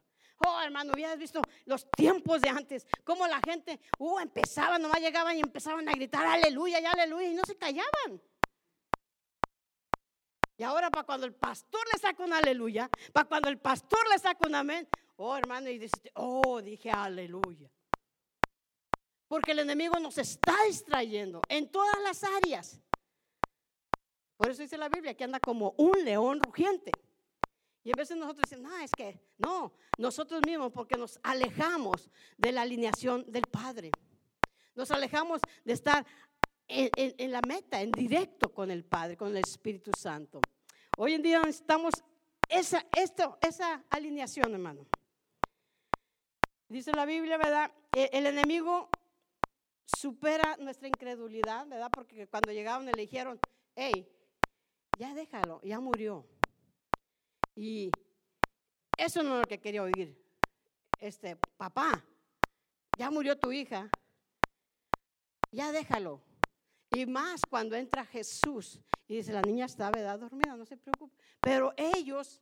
Oh, 0.47 0.61
hermano, 0.61 0.93
hubieras 0.95 1.19
visto 1.19 1.41
los 1.65 1.89
tiempos 1.91 2.41
de 2.41 2.49
antes, 2.49 2.87
cómo 3.05 3.27
la 3.27 3.41
gente, 3.41 3.81
uh, 3.99 4.19
empezaba, 4.19 4.79
nomás 4.79 5.01
llegaban 5.01 5.37
y 5.37 5.41
empezaban 5.41 5.89
a 5.89 5.93
gritar 5.93 6.27
aleluya 6.27 6.81
y 6.81 6.85
aleluya 6.85 7.29
y 7.29 7.35
no 7.35 7.43
se 7.47 7.57
callaban. 7.57 8.21
Y 10.57 10.63
ahora 10.63 10.91
para 10.91 11.05
cuando 11.05 11.27
el 11.27 11.35
pastor 11.35 11.81
le 11.93 11.99
saca 11.99 12.25
un 12.25 12.33
aleluya, 12.33 12.89
para 13.13 13.29
cuando 13.29 13.49
el 13.49 13.59
pastor 13.59 14.01
le 14.11 14.19
saca 14.19 14.47
un 14.47 14.55
amén, 14.55 14.89
oh 15.17 15.37
hermano, 15.37 15.69
y 15.71 15.79
dice, 15.79 16.13
oh, 16.15 16.61
dije 16.61 16.91
aleluya. 16.91 17.71
Porque 19.35 19.51
el 19.51 19.59
enemigo 19.59 19.99
nos 19.99 20.17
está 20.17 20.55
distrayendo 20.69 21.43
en 21.49 21.69
todas 21.69 22.01
las 22.05 22.23
áreas. 22.23 22.81
Por 24.37 24.49
eso 24.49 24.63
dice 24.63 24.79
la 24.79 24.89
Biblia 24.89 25.17
que 25.17 25.25
anda 25.25 25.41
como 25.41 25.75
un 25.77 26.05
león 26.05 26.41
rugiente. 26.41 26.93
Y 27.83 27.91
vez 27.97 28.11
de 28.11 28.15
nosotros 28.15 28.45
decimos, 28.49 28.71
no, 28.71 28.79
es 28.79 28.93
que 28.97 29.21
no, 29.39 29.73
nosotros 29.99 30.41
mismos 30.47 30.71
porque 30.71 30.97
nos 30.97 31.19
alejamos 31.25 32.13
de 32.37 32.53
la 32.53 32.63
alineación 32.63 33.25
del 33.27 33.43
Padre. 33.51 33.91
Nos 34.77 34.93
alejamos 34.93 35.41
de 35.65 35.73
estar 35.73 36.07
en, 36.69 37.33
la 37.33 37.41
meta, 37.41 37.83
en 37.83 37.91
directo 37.91 38.55
con 38.55 38.71
el 38.71 38.85
Padre, 38.85 39.17
con 39.17 39.31
el 39.31 39.39
Espíritu 39.39 39.91
Santo. 39.99 40.41
Hoy 40.97 41.15
en 41.15 41.23
día 41.23 41.41
necesitamos 41.41 41.93
esa, 42.49 42.87
esto, 42.97 43.37
esa 43.41 43.83
alineación, 43.91 44.55
hermano. 44.55 44.87
Dice 46.69 46.93
la 46.93 47.05
Biblia, 47.05 47.37
¿verdad? 47.37 47.73
E, 47.97 48.11
el, 48.13 48.27
enemigo 48.27 48.91
supera 49.85 50.57
nuestra 50.59 50.89
incredulidad, 50.89 51.67
¿verdad? 51.67 51.91
Porque 51.93 52.27
cuando 52.27 52.53
llegaron 52.53 52.87
le 52.87 52.93
dijeron, 52.93 53.39
hey, 53.75 54.09
ya 54.99 55.15
déjalo, 55.15 55.61
ya 55.63 55.81
murió. 55.81 56.27
Y 57.55 57.91
eso 58.97 59.23
no 59.23 59.35
es 59.35 59.41
lo 59.41 59.47
que 59.47 59.61
quería 59.61 59.83
oír. 59.83 60.17
Este, 60.99 61.37
papá, 61.57 62.05
ya 62.99 63.11
murió 63.11 63.39
tu 63.39 63.53
hija, 63.53 63.91
ya 65.53 65.73
déjalo. 65.73 66.21
Y 66.91 67.07
más 67.07 67.43
cuando 67.49 67.77
entra 67.77 68.05
Jesús 68.05 68.81
y 69.07 69.17
dice, 69.17 69.33
la 69.33 69.43
niña 69.43 69.67
está, 69.67 69.91
¿verdad? 69.91 70.19
Dormida, 70.19 70.57
no 70.57 70.65
se 70.65 70.77
preocupe. 70.77 71.17
Pero 71.41 71.75
ellos, 71.77 72.39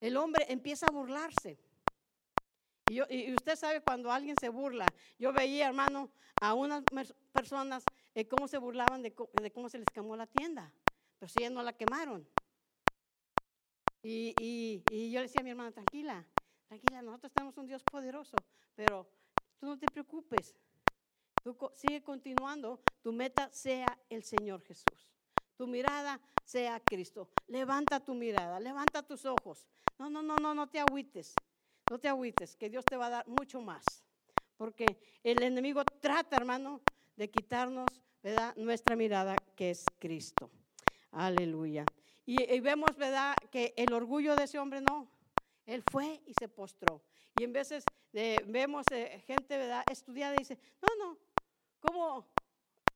el 0.00 0.16
hombre 0.16 0.44
empieza 0.48 0.86
a 0.86 0.92
burlarse. 0.92 1.58
Y, 2.90 3.32
usted 3.32 3.56
sabe 3.56 3.80
cuando 3.80 4.10
alguien 4.10 4.36
se 4.40 4.48
burla. 4.48 4.86
Yo 5.18 5.32
veía, 5.32 5.68
hermano, 5.68 6.10
a 6.40 6.54
unas 6.54 6.82
personas 7.32 7.84
eh, 8.14 8.26
cómo 8.26 8.48
se 8.48 8.58
burlaban 8.58 9.02
de, 9.02 9.14
cómo 9.14 9.68
se 9.68 9.78
les 9.78 9.86
quemó 9.92 10.16
la 10.16 10.26
tienda. 10.26 10.72
Pero 11.18 11.28
si 11.28 11.40
ya 11.40 11.50
no 11.50 11.62
la 11.62 11.72
quemaron. 11.72 12.28
Y, 14.02 14.34
y, 14.40 15.10
yo 15.10 15.20
le 15.20 15.26
decía 15.26 15.40
a 15.40 15.44
mi 15.44 15.50
hermana, 15.50 15.72
tranquila, 15.72 16.24
tranquila, 16.68 17.02
nosotros 17.02 17.32
tenemos 17.34 17.56
un 17.58 17.66
Dios 17.66 17.82
poderoso, 17.82 18.36
pero 18.74 19.10
tú 19.58 19.66
no 19.66 19.78
te 19.78 19.86
preocupes. 19.86 20.54
Tú 21.42 21.56
sigue 21.74 22.02
continuando, 22.02 22.80
tu 23.02 23.12
meta 23.12 23.50
sea 23.52 23.98
el 24.08 24.22
Señor 24.22 24.62
Jesús. 24.62 25.10
Tu 25.56 25.66
mirada 25.66 26.20
sea 26.44 26.80
Cristo. 26.80 27.28
Levanta 27.48 28.00
tu 28.00 28.14
mirada, 28.14 28.60
levanta 28.60 29.02
tus 29.02 29.24
ojos. 29.24 29.66
No, 29.98 30.08
no, 30.08 30.22
no, 30.22 30.36
no, 30.36 30.54
no 30.54 30.68
te 30.68 30.78
agüites. 30.78 31.34
No 31.90 31.98
te 31.98 32.08
agüites, 32.08 32.56
que 32.56 32.68
Dios 32.68 32.84
te 32.84 32.96
va 32.96 33.06
a 33.06 33.10
dar 33.10 33.28
mucho 33.28 33.60
más. 33.60 33.84
Porque 34.56 34.86
el 35.22 35.42
enemigo 35.42 35.84
trata, 36.00 36.36
hermano, 36.36 36.80
de 37.16 37.30
quitarnos. 37.30 37.86
Nuestra 38.56 38.94
mirada 38.96 39.36
que 39.56 39.70
es 39.70 39.84
Cristo. 39.98 40.50
Aleluya. 41.12 41.86
Y, 42.26 42.60
vemos, 42.60 42.90
¿verdad? 42.96 43.34
Que 43.50 43.72
el 43.76 43.92
orgullo 43.94 44.36
de 44.36 44.44
ese 44.44 44.58
hombre 44.58 44.80
no. 44.80 45.08
Él 45.64 45.82
fue 45.90 46.20
y 46.26 46.34
se 46.38 46.48
postró. 46.48 47.02
Y 47.38 47.44
en 47.44 47.52
veces 47.52 47.84
vemos 48.12 48.84
eh, 48.90 49.22
gente, 49.26 49.56
¿verdad? 49.56 49.82
Estudiada 49.90 50.34
y 50.34 50.38
dice, 50.38 50.58
no, 50.82 51.06
no, 51.06 51.18
¿Cómo 51.80 52.26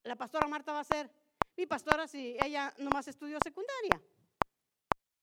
la 0.02 0.16
pastora 0.16 0.48
Marta 0.48 0.72
va 0.72 0.80
a 0.80 0.84
ser 0.84 1.10
mi 1.56 1.66
pastora 1.66 2.08
si 2.08 2.36
ella 2.42 2.74
nomás 2.78 3.06
estudió 3.08 3.38
secundaria? 3.42 4.02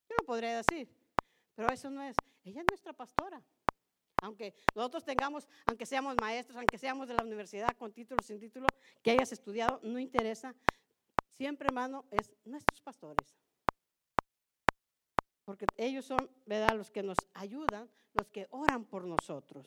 Yo 0.09 0.15
no 0.19 0.25
podría 0.25 0.57
decir, 0.57 0.89
pero 1.55 1.69
eso 1.69 1.89
no 1.89 2.01
es. 2.03 2.15
Ella 2.43 2.61
es 2.61 2.67
nuestra 2.69 2.93
pastora. 2.93 3.41
Aunque 4.21 4.53
nosotros 4.75 5.03
tengamos, 5.03 5.47
aunque 5.65 5.85
seamos 5.85 6.15
maestros, 6.19 6.57
aunque 6.57 6.77
seamos 6.77 7.07
de 7.07 7.13
la 7.13 7.23
universidad 7.23 7.69
con 7.77 7.91
título, 7.91 8.21
sin 8.23 8.39
título, 8.39 8.67
que 9.01 9.11
hayas 9.11 9.31
estudiado, 9.31 9.79
no 9.83 9.99
interesa. 9.99 10.53
Siempre, 11.37 11.67
hermano, 11.67 12.05
es 12.11 12.31
nuestros 12.43 12.81
pastores. 12.81 13.37
Porque 15.45 15.65
ellos 15.77 16.05
son, 16.05 16.29
¿verdad?, 16.45 16.75
los 16.75 16.91
que 16.91 17.01
nos 17.01 17.17
ayudan, 17.33 17.89
los 18.13 18.27
que 18.27 18.47
oran 18.51 18.85
por 18.85 19.05
nosotros. 19.05 19.65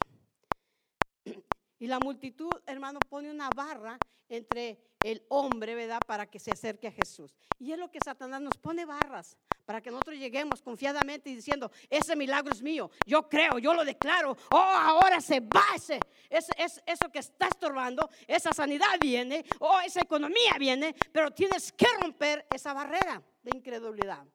Y 1.78 1.86
la 1.86 1.98
multitud, 1.98 2.52
hermano, 2.66 3.00
pone 3.08 3.30
una 3.30 3.48
barra 3.56 3.98
entre 4.28 4.78
el 5.02 5.24
hombre, 5.28 5.74
¿verdad? 5.74 6.00
Para 6.06 6.30
que 6.30 6.38
se 6.38 6.52
acerque 6.52 6.86
a 6.86 6.92
Jesús. 6.92 7.34
Y 7.58 7.72
es 7.72 7.78
lo 7.78 7.90
que 7.90 7.98
Satanás 8.04 8.40
nos 8.40 8.56
pone 8.56 8.84
barras 8.84 9.36
para 9.64 9.80
que 9.80 9.90
nosotros 9.90 10.16
lleguemos 10.16 10.60
confiadamente 10.62 11.30
diciendo, 11.30 11.70
ese 11.88 12.16
milagro 12.16 12.52
es 12.52 12.62
mío, 12.62 12.90
yo 13.06 13.28
creo, 13.28 13.58
yo 13.58 13.74
lo 13.74 13.84
declaro, 13.84 14.36
oh, 14.50 14.56
ahora 14.56 15.20
se 15.20 15.40
va 15.40 15.64
ese, 15.74 16.00
eso 16.28 17.08
que 17.10 17.20
está 17.20 17.48
estorbando, 17.48 18.08
esa 18.26 18.52
sanidad 18.52 18.98
viene, 19.00 19.44
oh, 19.60 19.80
esa 19.80 20.00
economía 20.00 20.56
viene, 20.58 20.94
pero 21.12 21.30
tienes 21.30 21.72
que 21.72 21.86
romper 22.00 22.46
esa 22.52 22.72
barrera 22.72 23.22
de 23.42 23.56
incredulidad. 23.56 24.26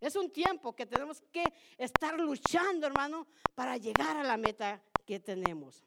Es 0.00 0.14
un 0.14 0.30
tiempo 0.30 0.74
que 0.74 0.86
tenemos 0.86 1.22
que 1.32 1.44
estar 1.78 2.18
luchando, 2.18 2.86
hermano, 2.86 3.26
para 3.54 3.76
llegar 3.76 4.16
a 4.16 4.24
la 4.24 4.36
meta 4.36 4.82
que 5.06 5.20
tenemos. 5.20 5.84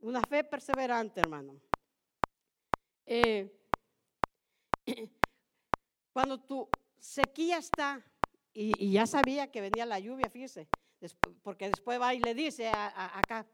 Una 0.00 0.20
fe 0.20 0.44
perseverante, 0.44 1.20
hermano. 1.20 1.58
Eh, 3.06 3.50
cuando 6.12 6.40
tu 6.40 6.68
sequía 7.04 7.58
está, 7.58 8.02
y, 8.54 8.92
ya 8.92 9.06
sabía 9.06 9.50
que 9.50 9.60
venía 9.60 9.84
la 9.84 9.98
lluvia, 9.98 10.30
fíjese, 10.30 10.68
porque 11.42 11.68
después 11.68 12.00
va 12.00 12.14
y 12.14 12.20
le 12.20 12.34
dice 12.34 12.68
a, 12.68 13.18
acá, 13.18 13.46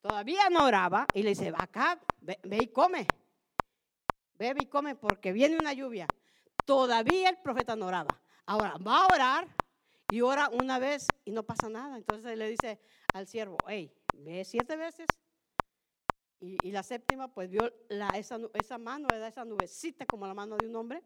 todavía 0.00 0.48
no 0.50 0.64
oraba, 0.64 1.06
y 1.14 1.22
le 1.22 1.30
dice, 1.30 1.52
acá, 1.56 2.00
ve, 2.20 2.38
y 2.60 2.66
come, 2.68 3.06
bebe 4.34 4.62
y 4.62 4.66
come 4.66 4.96
porque 4.96 5.32
viene 5.32 5.56
una 5.56 5.72
lluvia. 5.72 6.08
Todavía 6.64 7.30
el 7.30 7.38
profeta 7.38 7.76
no 7.76 7.86
oraba. 7.86 8.20
Ahora 8.46 8.76
va 8.84 9.04
a 9.04 9.14
orar 9.14 9.48
y 10.10 10.20
ora 10.20 10.48
una 10.48 10.78
vez 10.78 11.06
y 11.24 11.30
no 11.30 11.44
pasa 11.44 11.68
nada. 11.68 11.96
Entonces 11.96 12.36
le 12.36 12.48
dice 12.48 12.80
al 13.14 13.26
siervo, 13.26 13.56
hey, 13.68 13.92
ve 14.14 14.44
siete 14.44 14.76
veces 14.76 15.06
y, 16.40 16.70
la 16.70 16.82
séptima, 16.82 17.28
pues 17.28 17.50
vio 17.50 17.70
la, 17.88 18.08
esa, 18.10 18.38
esa 18.54 18.78
mano, 18.78 19.06
esa 19.08 19.44
nubecita 19.44 20.06
como 20.06 20.26
la 20.26 20.34
mano 20.34 20.56
de 20.56 20.66
un 20.66 20.76
hombre. 20.76 21.02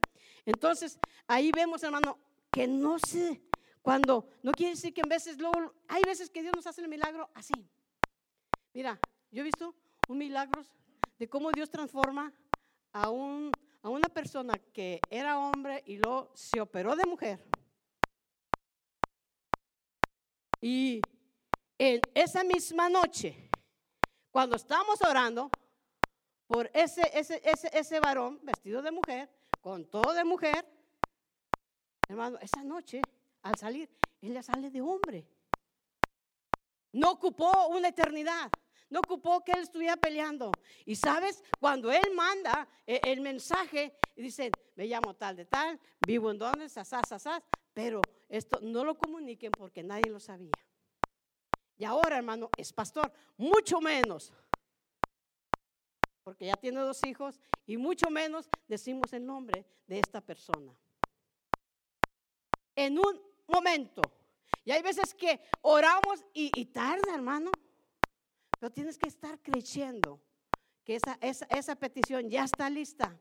Entonces, 0.46 0.98
ahí 1.26 1.50
vemos, 1.54 1.82
hermano, 1.82 2.18
que 2.52 2.68
no 2.68 2.98
sé, 2.98 3.42
cuando, 3.82 4.28
no 4.42 4.52
quiere 4.52 4.74
decir 4.74 4.94
que 4.94 5.00
en 5.00 5.08
veces, 5.08 5.38
luego, 5.38 5.74
hay 5.88 6.02
veces 6.06 6.30
que 6.30 6.42
Dios 6.42 6.54
nos 6.54 6.66
hace 6.66 6.80
el 6.80 6.88
milagro 6.88 7.28
así. 7.34 7.52
Mira, 8.72 8.98
yo 9.30 9.42
he 9.42 9.44
visto 9.44 9.74
un 10.08 10.18
milagro 10.18 10.62
de 11.18 11.28
cómo 11.28 11.50
Dios 11.50 11.68
transforma 11.68 12.32
a, 12.92 13.10
un, 13.10 13.50
a 13.82 13.88
una 13.88 14.08
persona 14.08 14.54
que 14.72 15.00
era 15.10 15.38
hombre 15.38 15.82
y 15.86 15.96
luego 15.96 16.30
se 16.34 16.60
operó 16.60 16.94
de 16.94 17.04
mujer. 17.06 17.44
Y 20.60 21.02
en 21.76 22.00
esa 22.14 22.42
misma 22.42 22.88
noche, 22.88 23.50
cuando 24.34 24.56
estamos 24.56 25.00
orando 25.08 25.48
por 26.48 26.68
ese, 26.74 27.08
ese, 27.14 27.40
ese, 27.44 27.70
ese 27.72 28.00
varón 28.00 28.40
vestido 28.42 28.82
de 28.82 28.90
mujer, 28.90 29.30
con 29.60 29.84
todo 29.84 30.12
de 30.12 30.24
mujer, 30.24 30.66
hermano, 32.08 32.36
esa 32.40 32.64
noche, 32.64 33.00
al 33.42 33.54
salir, 33.54 33.88
él 34.20 34.32
ya 34.32 34.42
sale 34.42 34.72
de 34.72 34.80
hombre. 34.80 35.24
No 36.90 37.12
ocupó 37.12 37.68
una 37.68 37.90
eternidad. 37.90 38.50
No 38.90 38.98
ocupó 38.98 39.44
que 39.44 39.52
él 39.52 39.62
estuviera 39.62 39.96
peleando. 39.96 40.50
Y 40.84 40.96
sabes, 40.96 41.44
cuando 41.60 41.92
él 41.92 42.12
manda 42.12 42.66
eh, 42.88 43.00
el 43.04 43.20
mensaje, 43.20 43.96
y 44.16 44.22
dice, 44.22 44.50
me 44.74 44.86
llamo 44.86 45.14
tal 45.14 45.36
de 45.36 45.44
tal, 45.44 45.78
vivo 46.04 46.32
en 46.32 46.38
donde, 46.38 46.68
sasas, 46.68 47.24
pero 47.72 48.00
esto 48.28 48.58
no 48.62 48.84
lo 48.84 48.98
comuniquen 48.98 49.52
porque 49.52 49.84
nadie 49.84 50.10
lo 50.10 50.18
sabía. 50.18 50.50
Y 51.76 51.84
ahora, 51.84 52.18
hermano, 52.18 52.50
es 52.56 52.72
pastor, 52.72 53.12
mucho 53.36 53.80
menos. 53.80 54.32
Porque 56.22 56.46
ya 56.46 56.54
tiene 56.54 56.80
dos 56.80 57.04
hijos 57.04 57.40
y 57.66 57.76
mucho 57.76 58.10
menos 58.10 58.48
decimos 58.68 59.12
el 59.12 59.26
nombre 59.26 59.66
de 59.86 59.98
esta 59.98 60.20
persona. 60.20 60.72
En 62.76 62.98
un 62.98 63.20
momento. 63.46 64.02
Y 64.64 64.70
hay 64.70 64.82
veces 64.82 65.14
que 65.14 65.40
oramos 65.62 66.24
y, 66.32 66.64
tarda, 66.66 67.14
hermano. 67.14 67.50
Pero 68.58 68.72
tienes 68.72 68.96
que 68.96 69.08
estar 69.08 69.38
creyendo 69.42 70.20
que 70.84 70.96
esa, 70.96 71.18
esa, 71.20 71.46
esa 71.50 71.76
petición 71.76 72.30
ya 72.30 72.44
está 72.44 72.70
lista. 72.70 73.18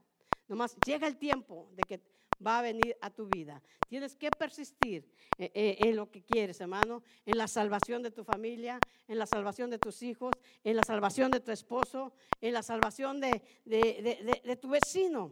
Nomás 0.47 0.77
llega 0.85 1.07
el 1.07 1.17
tiempo 1.17 1.69
de 1.73 1.83
que 1.83 2.12
va 2.45 2.59
a 2.59 2.61
venir 2.61 2.97
a 3.01 3.09
tu 3.09 3.27
vida. 3.27 3.61
Tienes 3.87 4.15
que 4.15 4.29
persistir 4.31 5.09
eh, 5.37 5.51
eh, 5.53 5.77
en 5.79 5.95
lo 5.95 6.09
que 6.09 6.23
quieres, 6.23 6.59
hermano, 6.61 7.03
en 7.25 7.37
la 7.37 7.47
salvación 7.47 8.03
de 8.03 8.11
tu 8.11 8.23
familia, 8.23 8.79
en 9.07 9.17
la 9.17 9.25
salvación 9.25 9.69
de 9.69 9.79
tus 9.79 10.01
hijos, 10.03 10.31
en 10.63 10.75
la 10.75 10.83
salvación 10.83 11.31
de 11.31 11.39
tu 11.39 11.51
esposo, 11.51 12.13
en 12.41 12.53
la 12.53 12.63
salvación 12.63 13.19
de, 13.19 14.57
tu 14.61 14.69
vecino. 14.69 15.29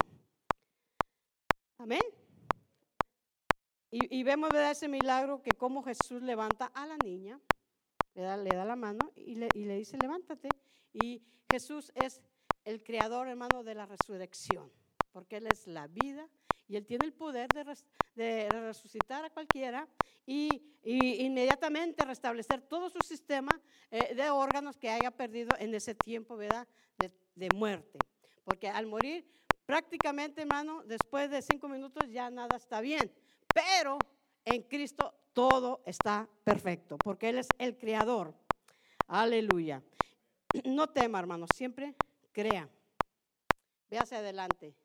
Amén. 1.78 2.02
Y, 3.94 4.24
vemos 4.24 4.50
¿verdad? 4.52 4.72
ese 4.72 4.88
milagro 4.88 5.42
que 5.42 5.52
como 5.52 5.84
Jesús 5.84 6.22
levanta 6.22 6.72
a 6.74 6.86
la 6.86 6.96
niña, 7.04 7.42
le 8.14 8.22
da, 8.22 8.38
le 8.38 8.56
da 8.56 8.64
la 8.64 8.78
mano 8.78 9.12
y 9.16 9.36
le 9.36 9.76
dice, 9.76 9.98
levántate. 10.02 10.48
Y 10.94 11.22
Jesús 11.52 11.92
es 11.96 12.22
el 12.64 12.84
creador, 12.84 13.28
hermano, 13.28 13.64
de 13.64 13.76
la 13.76 13.86
resurrección, 13.86 14.72
porque 15.12 15.38
Él 15.38 15.48
es 15.48 15.68
la 15.68 15.88
vida 15.88 16.30
y 16.72 16.78
Él 16.78 16.86
tiene 16.86 17.06
el 17.06 17.12
poder 17.12 17.50
de, 18.16 18.48
resucitar 18.50 19.26
a 19.26 19.30
cualquiera 19.30 19.86
y, 20.26 20.48
inmediatamente 20.84 22.06
restablecer 22.06 22.62
todo 22.62 22.90
su 22.90 23.00
sistema 23.06 23.52
eh, 23.92 24.16
de 24.16 24.30
órganos 24.30 24.78
que 24.78 24.90
haya 24.90 25.12
perdido 25.12 25.50
en 25.60 25.76
ese 25.76 25.94
tiempo. 25.94 26.38
De, 26.38 26.48
de 27.36 27.50
muerte. 27.56 28.00
Porque 28.46 28.70
al 28.70 28.88
morir, 28.88 29.30
prácticamente, 29.66 30.42
hermano, 30.42 30.84
después 30.86 31.30
de 31.30 31.42
cinco 31.42 31.68
minutos 31.68 32.10
ya 32.10 32.30
nada 32.30 32.56
está 32.56 32.80
bien. 32.80 33.12
Pero 33.54 33.98
en 34.46 34.64
Cristo 34.64 35.14
todo 35.34 35.82
está 35.86 36.30
perfecto, 36.46 36.98
porque 36.98 37.30
Él 37.30 37.40
es 37.40 37.48
el 37.58 37.78
creador. 37.78 38.34
Aleluya. 39.08 39.84
No 40.66 40.90
tema, 40.90 41.20
hermano, 41.20 41.46
siempre 41.56 41.96
crea. 42.34 42.70
Véase 43.90 44.18
adelante. 44.18 44.81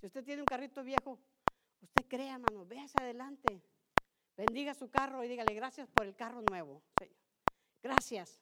Si 0.00 0.06
usted 0.06 0.24
tiene 0.24 0.42
un 0.42 0.46
carrito 0.46 0.82
viejo, 0.84 1.18
usted 1.80 2.06
crea, 2.06 2.34
hermano, 2.34 2.64
véase 2.64 2.94
adelante. 3.00 3.60
Bendiga 4.36 4.72
su 4.74 4.88
carro 4.88 5.24
y 5.24 5.28
dígale 5.28 5.52
gracias 5.54 5.88
por 5.88 6.06
el 6.06 6.14
carro 6.14 6.42
nuevo, 6.48 6.82
Señor. 6.98 7.16
Gracias, 7.82 8.40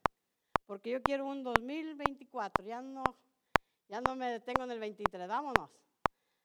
porque 0.66 0.90
yo 0.90 1.02
quiero 1.02 1.26
un 1.26 1.42
2024. 1.42 2.66
Ya 2.66 2.82
no, 2.82 3.02
ya 3.88 4.02
no 4.02 4.14
me 4.16 4.30
detengo 4.30 4.64
en 4.64 4.72
el 4.72 4.80
23. 4.80 5.26
Vámonos 5.26 5.70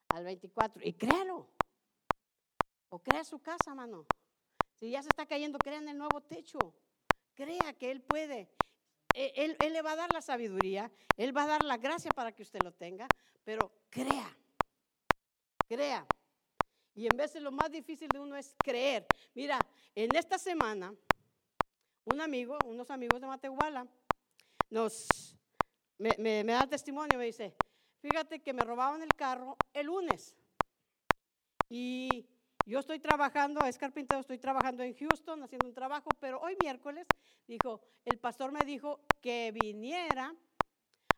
al 0.10 0.24
24 0.24 0.82
y 0.86 0.93
créalo. 0.93 1.50
O 2.89 3.00
crea 3.00 3.24
su 3.26 3.39
casa, 3.39 3.76
mano. 3.76 4.06
Si 4.80 4.89
ya 4.89 5.02
se 5.02 5.10
está 5.10 5.26
cayendo, 5.26 5.58
crea 5.58 5.80
en 5.80 5.89
el 5.89 5.97
nuevo 5.97 6.21
techo. 6.21 6.58
Crea 7.36 7.74
que 7.78 7.91
Él 7.91 8.02
puede. 8.02 8.50
E, 9.13 9.34
él, 9.36 9.58
él, 9.60 9.74
le 9.74 9.82
va 9.82 9.91
a 9.91 9.95
dar 9.97 10.13
la 10.13 10.21
sabiduría, 10.21 10.89
Él 11.17 11.36
va 11.36 11.43
a 11.43 11.47
dar 11.47 11.65
la 11.65 11.76
gracia 11.76 12.12
para 12.12 12.32
que 12.32 12.43
usted 12.43 12.62
lo 12.63 12.71
tenga, 12.71 13.08
pero 13.43 13.74
crea, 13.89 14.38
crea. 15.71 16.05
Y 16.93 17.07
en 17.07 17.15
de 17.15 17.39
lo 17.39 17.51
más 17.51 17.71
difícil 17.71 18.10
de 18.10 18.19
uno 18.19 18.36
es 18.36 18.53
creer. 18.62 19.07
Mira, 19.34 19.57
en 19.95 20.13
esta 20.13 20.38
semana, 20.38 20.93
un 22.03 22.19
amigo, 22.19 22.57
unos 22.65 22.89
amigos 22.91 23.21
de 23.21 23.27
Matehuala, 23.27 23.88
nos, 24.69 25.38
me 25.97 26.43
da 26.43 26.67
testimonio, 26.67 27.17
me 27.17 27.25
dice, 27.25 27.55
fíjate 28.01 28.41
que 28.41 28.51
me 28.51 28.65
robaban 28.65 29.01
el 29.01 29.13
carro 29.15 29.55
el 29.73 29.86
lunes. 29.86 30.36
Y 31.69 32.27
yo 32.65 32.79
estoy 32.79 32.99
trabajando, 32.99 33.65
es 33.65 33.77
carpintero, 33.77 34.19
estoy 34.19 34.39
trabajando 34.39 34.84
en 34.84 34.93
Houston 34.93 35.41
haciendo 35.41 35.69
un 35.69 35.73
trabajo, 35.73 36.10
pero 36.19 36.41
hoy 36.41 36.57
miércoles 36.62 37.07
dijo, 37.47 37.81
el 38.03 38.19
pastor 38.19 38.51
me 38.51 38.65
dijo 38.65 38.99
que 39.21 39.53
viniera 39.53 40.36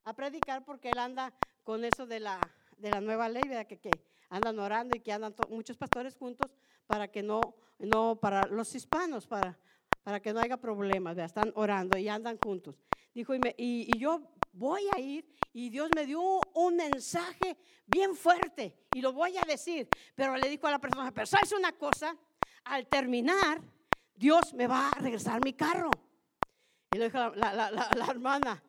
a 0.03 0.13
predicar 0.13 0.63
porque 0.63 0.89
él 0.89 0.99
anda 0.99 1.33
con 1.63 1.83
eso 1.83 2.05
de 2.05 2.19
la, 2.19 2.39
de 2.77 2.91
la 2.91 3.01
nueva 3.01 3.29
ley, 3.29 3.43
¿verdad? 3.47 3.65
Que, 3.65 3.79
que 3.79 4.12
andan 4.33 4.57
orando 4.57 4.97
y 4.97 4.99
que 4.99 5.11
andan 5.11 5.35
muchos 5.49 5.77
pastores 5.77 6.15
juntos 6.15 6.55
para 6.87 7.07
que 7.07 7.21
no, 7.21 7.39
no, 7.77 8.15
para 8.15 8.47
los 8.47 8.73
hispanos, 8.73 9.27
para, 9.27 9.57
para 10.01 10.19
que 10.19 10.33
no 10.33 10.39
haya 10.39 10.57
problemas, 10.57 11.15
están 11.19 11.51
orando 11.55 11.99
y 11.99 12.09
andan 12.09 12.39
juntos. 12.43 12.81
Dijo, 13.13 13.35
y, 13.35 13.41
y, 13.57 13.99
yo 13.99 14.33
voy 14.51 14.87
a 14.95 14.99
ir 14.99 15.23
y 15.53 15.69
Dios 15.69 15.89
me 15.95 16.07
dio 16.07 16.41
un 16.55 16.75
mensaje 16.75 17.57
bien 17.85 18.15
fuerte 18.15 18.75
y 18.95 19.01
lo 19.01 19.13
voy 19.13 19.37
a 19.37 19.41
decir, 19.41 19.87
pero 20.15 20.35
le 20.35 20.49
dijo 20.49 20.65
a 20.65 20.71
la 20.71 20.79
persona, 20.79 21.11
pero 21.11 21.27
sabes 21.27 21.51
una 21.51 21.71
cosa, 21.73 22.17
al 22.63 22.87
terminar, 22.87 23.61
Dios 24.15 24.51
me 24.55 24.65
va 24.65 24.89
a 24.89 24.99
regresar 24.99 25.45
mi 25.45 25.53
carro. 25.53 25.91
Y 26.91 26.97
le 26.97 27.05
dijo 27.05 27.19
la, 27.35 27.53
la, 27.53 27.71
la, 27.71 28.05
hermana, 28.07 28.63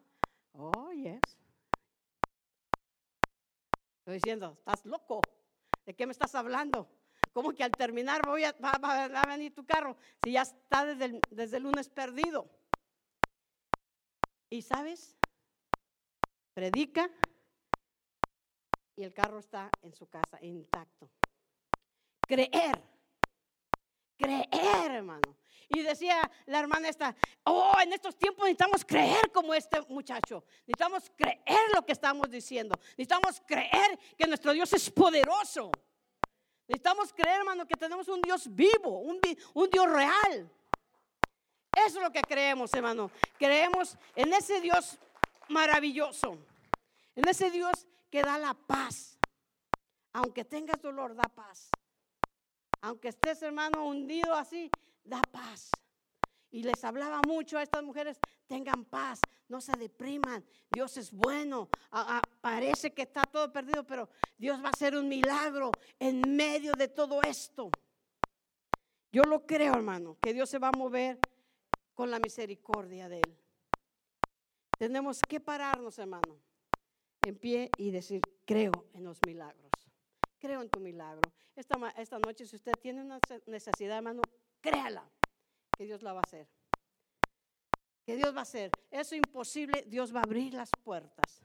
oh, 0.53 0.93
yes. 0.93 1.21
Estoy 4.01 4.15
diciendo, 4.15 4.57
estás 4.59 4.85
loco, 4.85 5.23
¿de 5.87 5.95
qué 5.95 6.07
me 6.07 6.13
estás 6.13 6.35
hablando? 6.35 6.89
¿Cómo 7.33 7.53
que 7.53 7.65
al 7.65 7.73
terminar 7.73 8.23
voy 8.27 8.45
a, 8.45 8.53
va, 8.53 9.05
a 9.05 9.27
venir 9.27 9.55
tu 9.55 9.67
carro 9.67 9.97
si 10.23 10.33
ya 10.33 10.43
está 10.43 10.85
desde 10.85 11.21
desde 11.31 11.57
el 11.57 11.65
lunes 11.65 11.89
perdido? 11.89 12.49
Y 14.51 14.63
sabes, 14.63 15.17
predica 16.55 17.11
y 18.97 19.03
el 19.03 19.13
carro 19.13 19.39
está 19.39 19.71
en 19.83 19.93
su 19.93 20.07
casa 20.09 20.39
intacto. 20.43 21.11
Creer, 22.27 22.81
creer, 24.17 24.91
hermano. 24.91 25.37
Y 25.69 25.83
decía 25.83 26.31
la 26.47 26.61
hermana 26.61 26.89
esta, 26.89 27.17
oh, 27.45 27.75
en 27.83 27.93
estos 27.93 28.17
tiempos 28.17 28.45
necesitamos 28.45 28.85
creer 28.85 29.33
como 29.33 29.55
este 29.55 29.81
muchacho. 29.89 30.45
Necesitamos 30.67 31.11
creer 31.17 31.61
lo 31.75 31.85
que 31.85 31.93
estamos 31.93 32.31
diciendo. 32.31 32.79
Necesitamos 32.91 33.43
creer 33.47 33.99
que 34.17 34.27
nuestro 34.27 34.53
Dios 34.53 34.73
es 34.73 34.91
poderoso. 34.91 35.71
Necesitamos 36.69 37.13
creer, 37.13 37.39
hermano, 37.39 37.67
que 37.67 37.77
tenemos 37.77 38.09
un 38.09 38.21
Dios 38.23 38.55
vivo, 38.55 39.01
un, 39.01 39.21
un 39.55 39.71
Dios 39.71 39.91
real. 39.91 40.51
Eso 41.77 41.99
es 41.99 42.03
lo 42.05 42.13
que 42.13 42.23
creemos, 42.23 42.73
hermano. 42.73 43.11
Creemos 43.39 43.97
en 44.15 44.33
ese 44.33 44.61
Dios 44.61 44.99
maravilloso, 45.49 46.39
en 47.17 47.29
ese 47.29 47.51
Dios 47.51 47.87
que 48.11 48.23
da 48.23 48.39
la 48.39 48.55
paz. 48.55 49.19
Aunque 50.13 50.45
tengas 50.45 50.81
dolor, 50.81 51.15
da 51.17 51.25
paz. 51.25 51.69
Aunque 52.85 53.09
estés, 53.09 53.41
hermano, 53.41 53.87
hundido 53.87 54.35
así, 54.35 54.71
da 55.05 55.23
paz. 55.33 55.71
Y 56.51 56.63
les 56.65 56.85
hablaba 56.85 57.23
mucho 57.27 57.57
a 57.57 57.63
estas 57.63 57.83
mujeres, 57.83 58.19
tengan 58.47 58.85
paz, 58.85 59.21
no 59.49 59.63
se 59.63 59.73
depriman, 59.73 60.45
Dios 60.71 60.99
es 60.99 61.11
bueno, 61.11 61.71
parece 62.43 62.93
que 62.93 63.03
está 63.03 63.23
todo 63.23 63.51
perdido, 63.51 63.87
pero 63.87 64.11
Dios 64.37 64.63
va 64.63 64.67
a 64.67 64.73
hacer 64.73 64.95
un 64.97 65.09
milagro 65.09 65.71
en 65.99 66.21
medio 66.37 66.75
de 66.75 66.89
todo 66.89 67.23
esto. 67.23 67.71
Yo 69.11 69.23
lo 69.23 69.47
creo, 69.47 69.73
hermano, 69.73 70.19
que 70.21 70.35
Dios 70.35 70.51
se 70.51 70.59
va 70.59 70.69
a 70.69 70.77
mover 70.77 71.19
con 71.95 72.11
la 72.11 72.19
misericordia 72.19 73.09
de 73.09 73.17
Él. 73.17 73.39
Tenemos 74.79 75.21
que 75.27 75.41
pararnos, 75.41 75.99
hermano, 75.99 76.37
en 77.27 77.39
pie 77.39 77.71
y 77.79 77.91
decir, 77.91 78.21
creo 78.45 78.73
en 78.93 79.05
los 79.05 79.19
milagros. 79.27 79.74
Creo 80.45 80.61
en 80.61 80.69
tu 80.69 80.79
milagro. 80.79 81.23
Esta, 81.57 81.79
esta 81.97 82.19
noche, 82.19 82.45
si 82.45 82.57
usted 82.57 82.73
tiene 82.83 83.01
una 83.01 83.19
necesidad, 83.47 83.97
hermano, 83.97 84.21
créala, 84.61 85.11
que 85.75 85.87
Dios 85.87 86.03
la 86.03 86.13
va 86.13 86.19
a 86.19 86.23
hacer. 86.23 86.47
Que 88.05 88.15
Dios 88.15 88.35
va 88.35 88.41
a 88.41 88.43
hacer. 88.43 88.71
Eso 88.91 89.15
imposible, 89.15 89.85
Dios 89.87 90.15
va 90.15 90.19
a 90.19 90.23
abrir 90.25 90.53
las 90.53 90.69
puertas. 90.83 91.43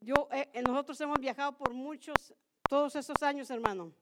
Yo, 0.00 0.14
eh, 0.32 0.62
nosotros 0.66 0.98
hemos 1.02 1.18
viajado 1.20 1.54
por 1.58 1.74
muchos, 1.74 2.34
todos 2.70 2.96
estos 2.96 3.22
años, 3.22 3.50
hermano, 3.50 3.92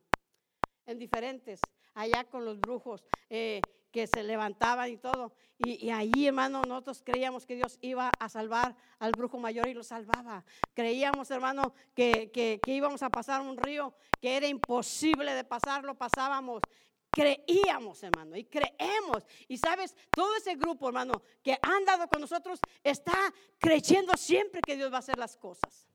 en 0.87 0.97
diferentes, 0.97 1.61
allá 1.95 2.23
con 2.31 2.45
los 2.45 2.61
brujos. 2.61 3.05
Eh, 3.29 3.61
que 3.95 4.09
se 4.09 4.25
levantaban 4.25 4.91
y 4.91 4.97
todo. 4.97 5.33
Y, 5.57 5.89
ahí, 5.91 6.27
hermano, 6.27 6.63
nosotros 6.67 7.01
creíamos 7.05 7.47
que 7.47 7.55
Dios 7.55 7.79
iba 7.81 8.11
a 8.19 8.29
salvar 8.29 8.75
al 8.99 9.13
brujo 9.13 9.39
mayor 9.39 9.69
y 9.69 9.75
lo 9.75 9.85
salvaba. 9.85 10.45
Creíamos, 10.75 11.31
hermano, 11.31 11.73
que, 11.95 12.33
que, 12.33 12.61
íbamos 12.67 13.05
a 13.05 13.09
pasar 13.09 13.41
un 13.41 13.57
río 13.57 13.95
que 14.21 14.37
era 14.37 14.49
imposible 14.49 15.33
de 15.33 15.45
pasarlo, 15.45 15.95
pasábamos. 15.95 16.61
Creíamos, 17.09 18.03
hermano, 18.03 18.37
y 18.37 18.43
creemos. 18.47 19.25
Y 19.47 19.59
sabes, 19.59 19.95
todo 20.11 20.35
ese 20.35 20.57
grupo, 20.57 20.89
hermano, 20.89 21.23
que 21.41 21.57
han 21.63 21.85
dado 21.85 22.09
con 22.09 22.21
nosotros, 22.21 22.59
está 22.83 23.33
creyendo 23.61 24.17
siempre 24.17 24.61
que 24.61 24.75
Dios 24.75 24.91
va 24.91 24.97
a 24.97 24.99
hacer 24.99 25.19
las 25.19 25.37
cosas. 25.37 25.89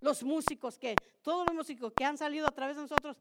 Los 0.00 0.22
músicos 0.22 0.78
que, 0.78 0.94
todos 1.22 1.46
los 1.46 1.54
músicos 1.54 1.92
que 1.92 2.04
han 2.04 2.16
salido 2.16 2.46
a 2.46 2.52
través 2.52 2.76
de 2.76 2.82
nosotros, 2.82 3.16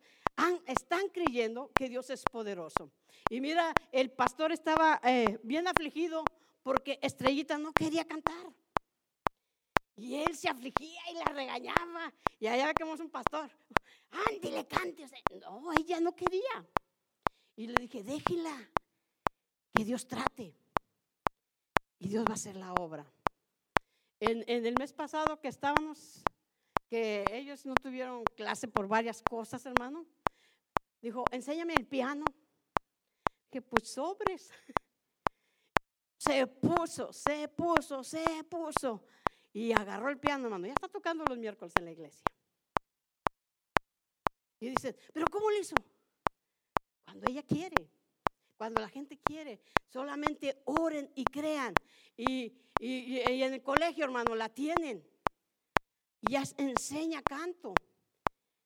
están 0.65 1.09
creyendo 1.09 1.71
que 1.73 1.89
Dios 1.89 2.09
es 2.09 2.23
poderoso. 2.23 2.91
Y 3.29 3.41
mira, 3.41 3.73
el 3.91 4.11
pastor 4.11 4.51
estaba 4.51 4.99
eh, 5.03 5.39
bien 5.43 5.67
afligido 5.67 6.23
porque 6.63 6.99
Estrellita 7.01 7.57
no 7.57 7.73
quería 7.73 8.05
cantar. 8.05 8.53
Y 9.95 10.15
él 10.15 10.35
se 10.35 10.47
afligía 10.47 11.01
y 11.11 11.15
la 11.15 11.25
regañaba. 11.25 12.13
Y 12.39 12.47
allá 12.47 12.71
vemos 12.77 12.99
un 12.99 13.09
pastor. 13.09 13.49
Andy, 14.11 14.51
le 14.51 14.67
cante. 14.67 15.05
no, 15.41 15.71
ella 15.77 15.99
no 15.99 16.15
quería. 16.15 16.67
Y 17.55 17.67
le 17.67 17.73
dije, 17.79 18.03
déjela. 18.03 18.55
Que 19.73 19.83
Dios 19.83 20.07
trate. 20.07 20.55
Y 21.99 22.09
Dios 22.09 22.23
va 22.25 22.31
a 22.31 22.35
hacer 22.35 22.55
la 22.55 22.73
obra. 22.73 23.05
En, 24.19 24.43
en 24.47 24.65
el 24.65 24.75
mes 24.77 24.93
pasado 24.93 25.39
que 25.39 25.47
estábamos, 25.47 26.23
que 26.89 27.25
ellos 27.31 27.65
no 27.65 27.73
tuvieron 27.75 28.23
clase 28.35 28.67
por 28.67 28.87
varias 28.87 29.21
cosas, 29.21 29.65
hermano. 29.65 30.05
Dijo, 31.01 31.23
enséñame 31.31 31.73
el 31.77 31.85
piano 31.85 32.25
que 33.49 33.61
pues 33.61 33.89
sobres. 33.89 34.51
Se 36.19 36.47
puso, 36.47 37.13
se 37.13 37.47
puso, 37.47 38.03
se 38.03 38.43
puso. 38.49 39.05
Y 39.53 39.71
agarró 39.71 40.09
el 40.09 40.17
piano, 40.17 40.45
hermano. 40.45 40.65
Ya 40.65 40.73
está 40.73 40.87
tocando 40.87 41.23
los 41.29 41.37
miércoles 41.37 41.71
en 41.77 41.85
la 41.85 41.91
iglesia. 41.91 42.23
Y 44.59 44.69
dice, 44.69 44.97
pero 45.13 45.27
¿cómo 45.31 45.51
lo 45.51 45.59
hizo? 45.59 45.75
Cuando 47.05 47.29
ella 47.29 47.43
quiere, 47.43 47.89
cuando 48.57 48.81
la 48.81 48.89
gente 48.89 49.19
quiere, 49.23 49.61
solamente 49.87 50.61
oren 50.65 51.11
y 51.15 51.23
crean. 51.23 51.73
Y, 52.17 52.57
en 52.79 53.53
el 53.53 53.61
colegio, 53.61 54.03
hermano, 54.03 54.35
la 54.35 54.49
tienen. 54.49 55.07
Y 56.21 56.33
ya 56.33 56.43
enseña 56.57 57.21
canto. 57.21 57.73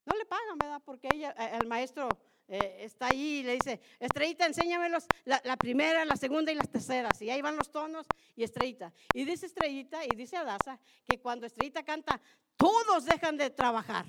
No 0.05 0.17
le 0.17 0.25
pagan, 0.25 0.57
¿verdad? 0.57 0.81
Porque 0.83 1.09
ella, 1.13 1.35
eh, 1.37 1.59
el 1.61 1.67
maestro 1.67 2.09
eh, 2.47 2.77
está 2.79 3.07
ahí 3.07 3.39
y 3.39 3.43
le 3.43 3.53
dice, 3.53 3.79
Estrellita, 3.99 4.45
enséñamelos 4.45 5.05
la, 5.25 5.41
la, 5.45 5.55
primera, 5.57 6.03
la 6.05 6.15
segunda 6.15 6.51
y 6.51 6.55
las 6.55 6.69
terceras. 6.69 7.21
Y 7.21 7.29
ahí 7.29 7.41
van 7.41 7.55
los 7.55 7.71
tonos 7.71 8.07
y 8.35 8.43
Estrellita. 8.43 8.91
Y 9.13 9.25
dice 9.25 9.45
Estrellita 9.45 10.03
y 10.05 10.15
dice 10.15 10.37
Adasa 10.37 10.79
que 11.07 11.19
cuando 11.19 11.45
Estrellita 11.45 11.83
canta, 11.83 12.19
todos 12.57 13.05
dejan 13.05 13.37
de 13.37 13.49
trabajar. 13.49 14.05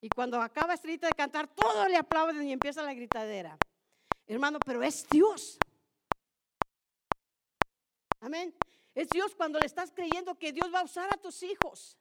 Y 0.00 0.08
cuando 0.08 0.40
acaba 0.40 0.74
Estrellita 0.74 1.06
de 1.06 1.14
cantar, 1.14 1.48
todos 1.48 1.88
le 1.88 1.96
aplauden 1.96 2.46
y 2.46 2.52
empieza 2.52 2.82
la 2.82 2.94
gritadera. 2.94 3.56
Hermano, 4.26 4.58
pero 4.64 4.82
es 4.82 5.08
Dios. 5.08 5.58
Amén. 8.20 8.54
Es 8.94 9.08
Dios 9.08 9.34
cuando 9.34 9.58
le 9.58 9.66
estás 9.66 9.90
creyendo 9.90 10.34
que 10.38 10.52
Dios 10.52 10.72
va 10.72 10.80
a 10.80 10.84
usar 10.84 11.12
a 11.12 11.16
tus 11.16 11.42
hijos. 11.42 11.96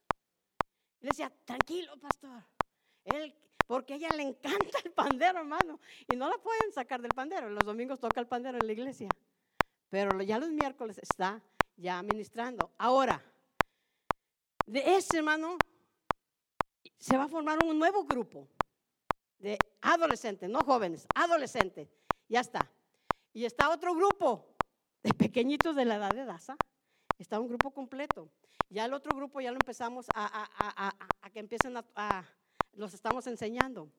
Le 0.99 1.09
decía, 1.09 1.31
tranquilo, 1.45 1.97
pastor. 1.99 2.43
Él, 3.05 3.33
porque 3.65 3.93
a 3.93 3.95
ella 3.95 4.09
le 4.15 4.23
encanta 4.23 4.79
el 4.83 4.91
pandero, 4.91 5.39
hermano. 5.39 5.79
Y 6.11 6.15
no 6.15 6.29
la 6.29 6.37
pueden 6.37 6.71
sacar 6.73 7.01
del 7.01 7.11
pandero. 7.11 7.49
Los 7.49 7.63
domingos 7.63 7.99
toca 7.99 8.19
el 8.19 8.27
pandero 8.27 8.57
en 8.59 8.67
la 8.67 8.73
iglesia. 8.73 9.09
Pero 9.89 10.21
ya 10.21 10.37
los 10.37 10.49
miércoles 10.49 10.97
está 10.97 11.41
ya 11.77 12.01
ministrando. 12.03 12.71
Ahora, 12.77 13.23
de 14.65 14.95
ese 14.95 15.17
hermano, 15.17 15.57
se 16.99 17.17
va 17.17 17.23
a 17.23 17.27
formar 17.27 17.63
un 17.63 17.79
nuevo 17.79 18.03
grupo 18.03 18.47
de 19.39 19.57
adolescentes, 19.81 20.49
no 20.49 20.59
jóvenes, 20.59 21.07
adolescentes. 21.15 21.89
Ya 22.29 22.41
está. 22.41 22.71
Y 23.33 23.45
está 23.45 23.69
otro 23.69 23.95
grupo 23.95 24.55
de 25.01 25.13
pequeñitos 25.13 25.75
de 25.75 25.85
la 25.85 25.95
edad 25.95 26.11
de 26.11 26.25
Daza. 26.25 26.55
Está 27.21 27.39
un 27.39 27.47
grupo 27.47 27.69
completo. 27.69 28.31
Ya 28.71 28.85
el 28.85 28.93
otro 28.95 29.15
grupo 29.15 29.41
ya 29.41 29.51
lo 29.51 29.57
empezamos 29.57 30.07
a, 30.15 30.49
que 31.31 31.39
empiecen 31.39 31.77
a, 31.77 32.25
los 32.73 32.95
estamos 32.95 33.27
enseñando. 33.27 33.91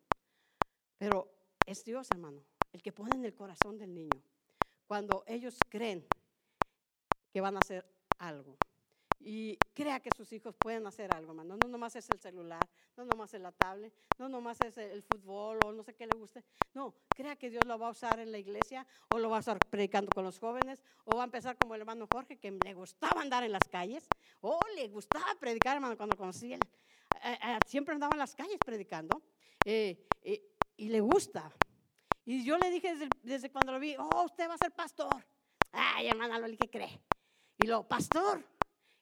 Pero 0.99 1.33
es 1.65 1.85
Dios, 1.85 2.09
hermano, 2.11 2.43
el 2.73 2.83
que 2.83 2.91
pone 2.91 3.15
en 3.15 3.25
el 3.25 3.33
corazón 3.33 3.79
del 3.79 3.95
niño. 3.95 4.21
Cuando 4.89 5.23
ellos 5.29 5.57
creen 5.69 6.05
que 7.33 7.41
van 7.41 7.55
a 7.55 7.61
hacer 7.61 7.87
algo 8.19 8.57
y 9.25 9.57
crea 9.75 10.01
que 10.01 10.11
sus 10.17 10.33
hijos 10.33 10.55
pueden 10.57 10.87
hacer 10.87 11.15
algo, 11.15 11.31
hermano. 11.31 11.57
No 11.63 11.69
nomás 11.69 11.97
es 11.97 12.09
el 12.13 12.21
celular, 12.21 12.61
no 12.97 13.05
nomás 13.05 13.33
es 13.35 13.41
la 13.41 13.53
tablet, 13.53 13.93
no 14.19 14.29
nomás 14.29 14.59
es 14.65 14.77
el 14.79 15.03
fútbol 15.03 15.59
o 15.65 15.73
no 15.73 15.83
sé 15.83 15.95
qué 15.95 16.07
le 16.07 16.19
guste. 16.19 16.45
No, 16.75 16.95
crea 17.09 17.37
que 17.37 17.51
Dios 17.51 17.65
lo 17.67 17.79
va 17.79 17.89
a 17.89 17.91
usar 17.91 18.19
en 18.21 18.33
la 18.33 18.39
iglesia 18.39 18.87
o 19.15 19.19
lo 19.19 19.31
va 19.31 19.37
a 19.37 19.41
estar 19.41 19.59
predicando 19.71 20.11
con 20.15 20.25
los 20.25 20.39
jóvenes 20.39 20.83
o 21.05 21.17
va 21.17 21.23
a 21.23 21.25
empezar 21.25 21.57
como 21.57 21.75
el 21.75 21.83
hermano 21.83 22.07
Jorge 22.13 22.39
que 22.39 22.51
le 22.51 22.75
gustaba 22.75 23.21
andar 23.21 23.45
en 23.45 23.53
las 23.53 23.69
calles 23.71 24.07
o 24.41 24.59
le 24.75 24.89
gustaba 24.89 25.27
predicar, 25.39 25.77
hermano, 25.77 25.97
cuando 25.97 26.17
conocí 26.17 26.53
él. 26.53 26.61
Eh, 27.25 27.39
eh, 27.43 27.59
siempre 27.67 27.95
andaba 27.95 28.15
en 28.15 28.19
las 28.19 28.35
calles 28.35 28.59
predicando 28.65 29.23
eh, 29.65 30.07
y 30.77 30.89
le 30.89 31.01
gusta. 31.01 31.53
Y 32.25 32.45
yo 32.45 32.57
le 32.59 32.71
dije 32.71 32.95
desde, 33.23 33.51
cuando 33.51 33.73
lo 33.73 33.81
vi, 33.81 33.97
oh, 33.99 34.25
usted 34.25 34.49
va 34.49 34.55
a 34.55 34.59
ser 34.59 34.73
pastor. 34.73 35.25
Ay, 35.73 36.09
hermano, 36.09 36.39
lo 36.39 36.57
que 36.57 36.71
cree. 36.71 37.01
Y 37.59 37.67
lo, 37.67 37.87
pastor, 37.87 38.45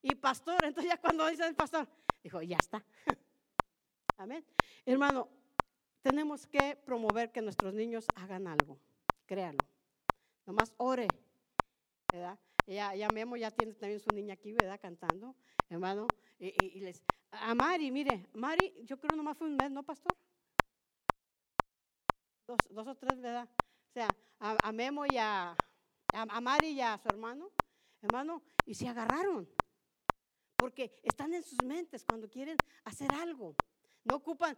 y 0.02 0.14
pastor. 0.14 0.64
Entonces 0.64 0.90
ya 0.90 1.00
cuando 1.00 1.26
dice 1.26 1.46
el 1.46 1.54
pastor, 1.54 1.88
dijo, 2.22 2.42
ya 2.42 2.56
está. 2.60 2.84
Amén. 4.18 4.44
Hermano, 4.84 5.28
tenemos 6.02 6.46
que 6.46 6.76
promover 6.76 7.30
que 7.32 7.42
nuestros 7.42 7.74
niños 7.74 8.06
hagan 8.14 8.46
algo. 8.46 8.78
Créalo. 9.26 9.58
Nomás 10.46 10.72
ore. 10.78 11.08
¿Verdad? 12.12 12.38
Ya, 12.66 13.08
Memo 13.12 13.36
ya 13.36 13.50
tiene 13.50 13.74
también 13.74 14.00
su 14.00 14.10
niña 14.14 14.34
aquí, 14.34 14.52
¿verdad? 14.52 14.78
Cantando, 14.80 15.34
hermano. 15.68 16.06
Y, 16.38 16.80
les, 16.80 17.02
a 17.30 17.54
Mari, 17.54 17.90
mire, 17.90 18.28
Mari, 18.34 18.74
yo 18.84 18.98
creo 18.98 19.16
nomás 19.16 19.36
fue 19.36 19.48
un 19.48 19.56
mes, 19.56 19.70
¿no, 19.70 19.82
pastor? 19.82 20.16
Dos, 22.46 22.86
o 22.86 22.94
tres, 22.94 23.20
¿verdad? 23.20 23.48
O 23.88 23.92
sea, 23.92 24.08
a, 24.38 24.72
Memo 24.72 25.04
y 25.06 25.16
a, 25.18 25.56
a 26.12 26.40
Mari 26.40 26.70
y 26.70 26.80
a 26.80 26.96
su 26.98 27.08
hermano, 27.08 27.50
hermano, 28.02 28.42
y 28.66 28.74
se 28.74 28.88
agarraron 28.88 29.48
porque 30.60 30.92
están 31.02 31.32
en 31.32 31.42
sus 31.42 31.58
mentes 31.64 32.04
cuando 32.04 32.28
quieren 32.28 32.56
hacer 32.84 33.08
algo. 33.14 33.56
No 34.04 34.16
ocupan 34.16 34.54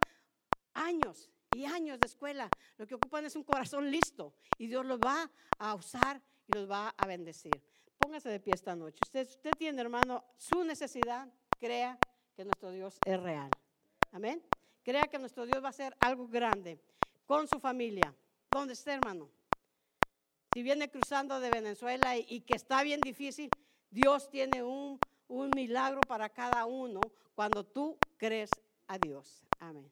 años 0.73 1.29
y 1.55 1.65
años 1.65 1.97
de 1.99 2.07
escuela, 2.07 2.49
lo 2.77 2.85
que 2.85 2.95
ocupan 2.95 3.25
es 3.25 3.35
un 3.35 3.43
corazón 3.43 3.89
listo 3.89 4.33
y 4.57 4.67
Dios 4.67 4.85
los 4.85 4.99
va 4.99 5.31
a 5.59 5.75
usar 5.75 6.21
y 6.47 6.55
los 6.57 6.69
va 6.69 6.93
a 6.97 7.07
bendecir. 7.07 7.51
Póngase 7.97 8.29
de 8.29 8.39
pie 8.39 8.53
esta 8.53 8.75
noche. 8.75 8.99
Usted, 9.03 9.27
usted 9.27 9.51
tiene, 9.57 9.81
hermano, 9.81 10.25
su 10.37 10.63
necesidad, 10.63 11.31
crea 11.57 11.97
que 12.35 12.43
nuestro 12.43 12.71
Dios 12.71 12.97
es 13.05 13.21
real. 13.21 13.49
Amén. 14.11 14.43
Crea 14.83 15.03
que 15.03 15.19
nuestro 15.19 15.45
Dios 15.45 15.63
va 15.63 15.67
a 15.67 15.69
hacer 15.69 15.95
algo 16.01 16.27
grande 16.27 16.81
con 17.25 17.47
su 17.47 17.59
familia. 17.59 18.13
¿Dónde 18.51 18.73
está, 18.73 18.95
hermano? 18.95 19.29
Si 20.53 20.61
viene 20.61 20.89
cruzando 20.91 21.39
de 21.39 21.49
Venezuela 21.49 22.17
y 22.17 22.41
que 22.41 22.55
está 22.55 22.83
bien 22.83 22.99
difícil, 22.99 23.49
Dios 23.89 24.29
tiene 24.29 24.63
un 24.63 24.99
un 25.27 25.51
milagro 25.55 26.01
para 26.07 26.29
cada 26.29 26.65
uno 26.65 26.99
cuando 27.35 27.65
tú 27.65 27.97
crees 28.17 28.49
a 28.87 28.97
Dios. 28.97 29.43
Amén. 29.59 29.91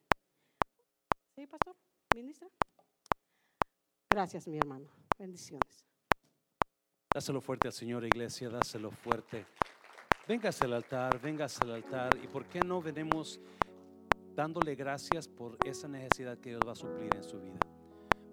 ¿Sí, 1.34 1.46
pastor? 1.46 1.74
¿Ministra? 2.14 2.48
Gracias, 4.10 4.46
mi 4.46 4.58
hermano. 4.58 4.86
Bendiciones. 5.18 5.86
Dáselo 7.14 7.40
fuerte 7.40 7.68
al 7.68 7.74
Señor, 7.74 8.04
iglesia, 8.04 8.48
dáselo 8.48 8.90
fuerte. 8.90 9.46
Véngase 10.26 10.64
al 10.64 10.74
altar, 10.74 11.20
véngase 11.20 11.64
al 11.64 11.72
altar. 11.72 12.10
¿Y 12.22 12.26
por 12.26 12.46
qué 12.46 12.60
no 12.60 12.80
venimos 12.80 13.40
dándole 14.34 14.74
gracias 14.74 15.28
por 15.28 15.58
esa 15.64 15.88
necesidad 15.88 16.38
que 16.38 16.50
Dios 16.50 16.62
va 16.66 16.72
a 16.72 16.76
suplir 16.76 17.10
en 17.14 17.22
su 17.22 17.40
vida? 17.40 17.58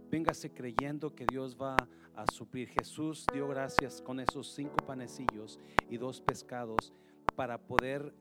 Véngase 0.10 0.52
creyendo 0.52 1.14
que 1.14 1.26
Dios 1.30 1.56
va 1.56 1.76
a 2.16 2.26
suplir. 2.32 2.70
Jesús 2.70 3.26
dio 3.32 3.48
gracias 3.48 4.02
con 4.02 4.20
esos 4.20 4.52
cinco 4.52 4.78
panecillos 4.86 5.60
y 5.90 5.98
dos 5.98 6.20
pescados 6.20 6.94
para 7.36 7.58
poder 7.60 8.14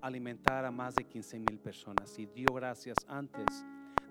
alimentar 0.00 0.64
a 0.64 0.70
más 0.70 0.94
de 0.94 1.04
15 1.04 1.40
mil 1.40 1.58
personas. 1.58 2.16
Y 2.18 2.26
dio 2.26 2.46
gracias 2.54 2.96
antes 3.08 3.64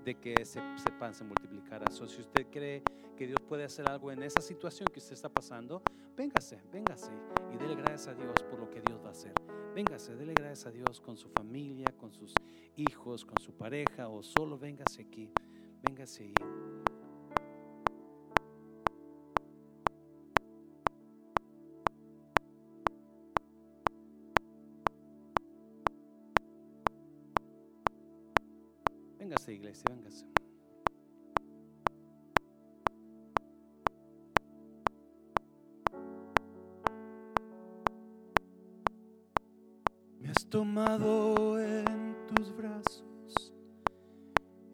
de 0.03 0.15
que 0.15 0.35
ese, 0.39 0.61
pan 0.99 1.13
se 1.13 1.23
multiplicara. 1.23 1.85
So, 1.91 2.07
si 2.07 2.21
usted 2.21 2.47
cree 2.49 2.81
que 3.15 3.27
Dios 3.27 3.39
puede 3.47 3.63
hacer 3.63 3.89
algo 3.89 4.11
en 4.11 4.23
esa 4.23 4.41
situación 4.41 4.87
que 4.91 4.99
usted 4.99 5.13
está 5.13 5.29
pasando, 5.29 5.81
véngase, 6.15 6.61
véngase 6.71 7.11
y 7.53 7.57
dele 7.57 7.75
gracias 7.75 8.07
a 8.07 8.13
Dios 8.13 8.33
por 8.49 8.59
lo 8.59 8.69
que 8.69 8.81
Dios 8.81 9.01
va 9.03 9.09
a 9.09 9.11
hacer. 9.11 9.33
Véngase, 9.73 10.15
dele 10.15 10.33
gracias 10.33 10.67
a 10.67 10.71
Dios 10.71 11.01
con 11.01 11.17
su 11.17 11.29
familia, 11.29 11.87
con 11.97 12.11
sus 12.11 12.33
hijos, 12.75 13.25
con 13.25 13.37
su 13.41 13.53
pareja 13.53 14.07
o 14.07 14.23
solo 14.23 14.57
véngase 14.57 15.01
aquí. 15.01 15.31
Véngase 15.83 16.23
y 16.25 16.33
Véngase, 29.19 29.53
iglesia, 29.53 29.83
véngase. 29.89 30.25
Me 40.19 40.29
has 40.29 40.45
tomado 40.49 41.59
en 41.59 42.15
tus 42.27 42.55
brazos 42.55 42.86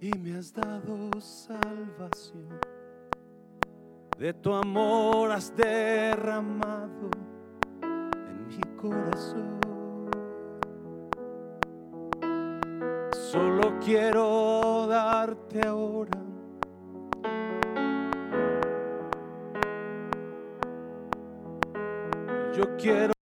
y 0.03 0.11
me 0.19 0.37
has 0.37 0.51
dado 0.53 1.09
salvación. 1.21 2.59
De 4.17 4.33
tu 4.33 4.53
amor 4.53 5.31
has 5.31 5.55
derramado 5.55 7.09
en 7.81 8.47
mi 8.47 8.59
corazón. 8.75 9.61
Solo 13.13 13.79
quiero 13.79 14.87
darte 14.87 15.65
ahora. 15.65 16.19
Yo 22.53 22.75
quiero 22.75 23.03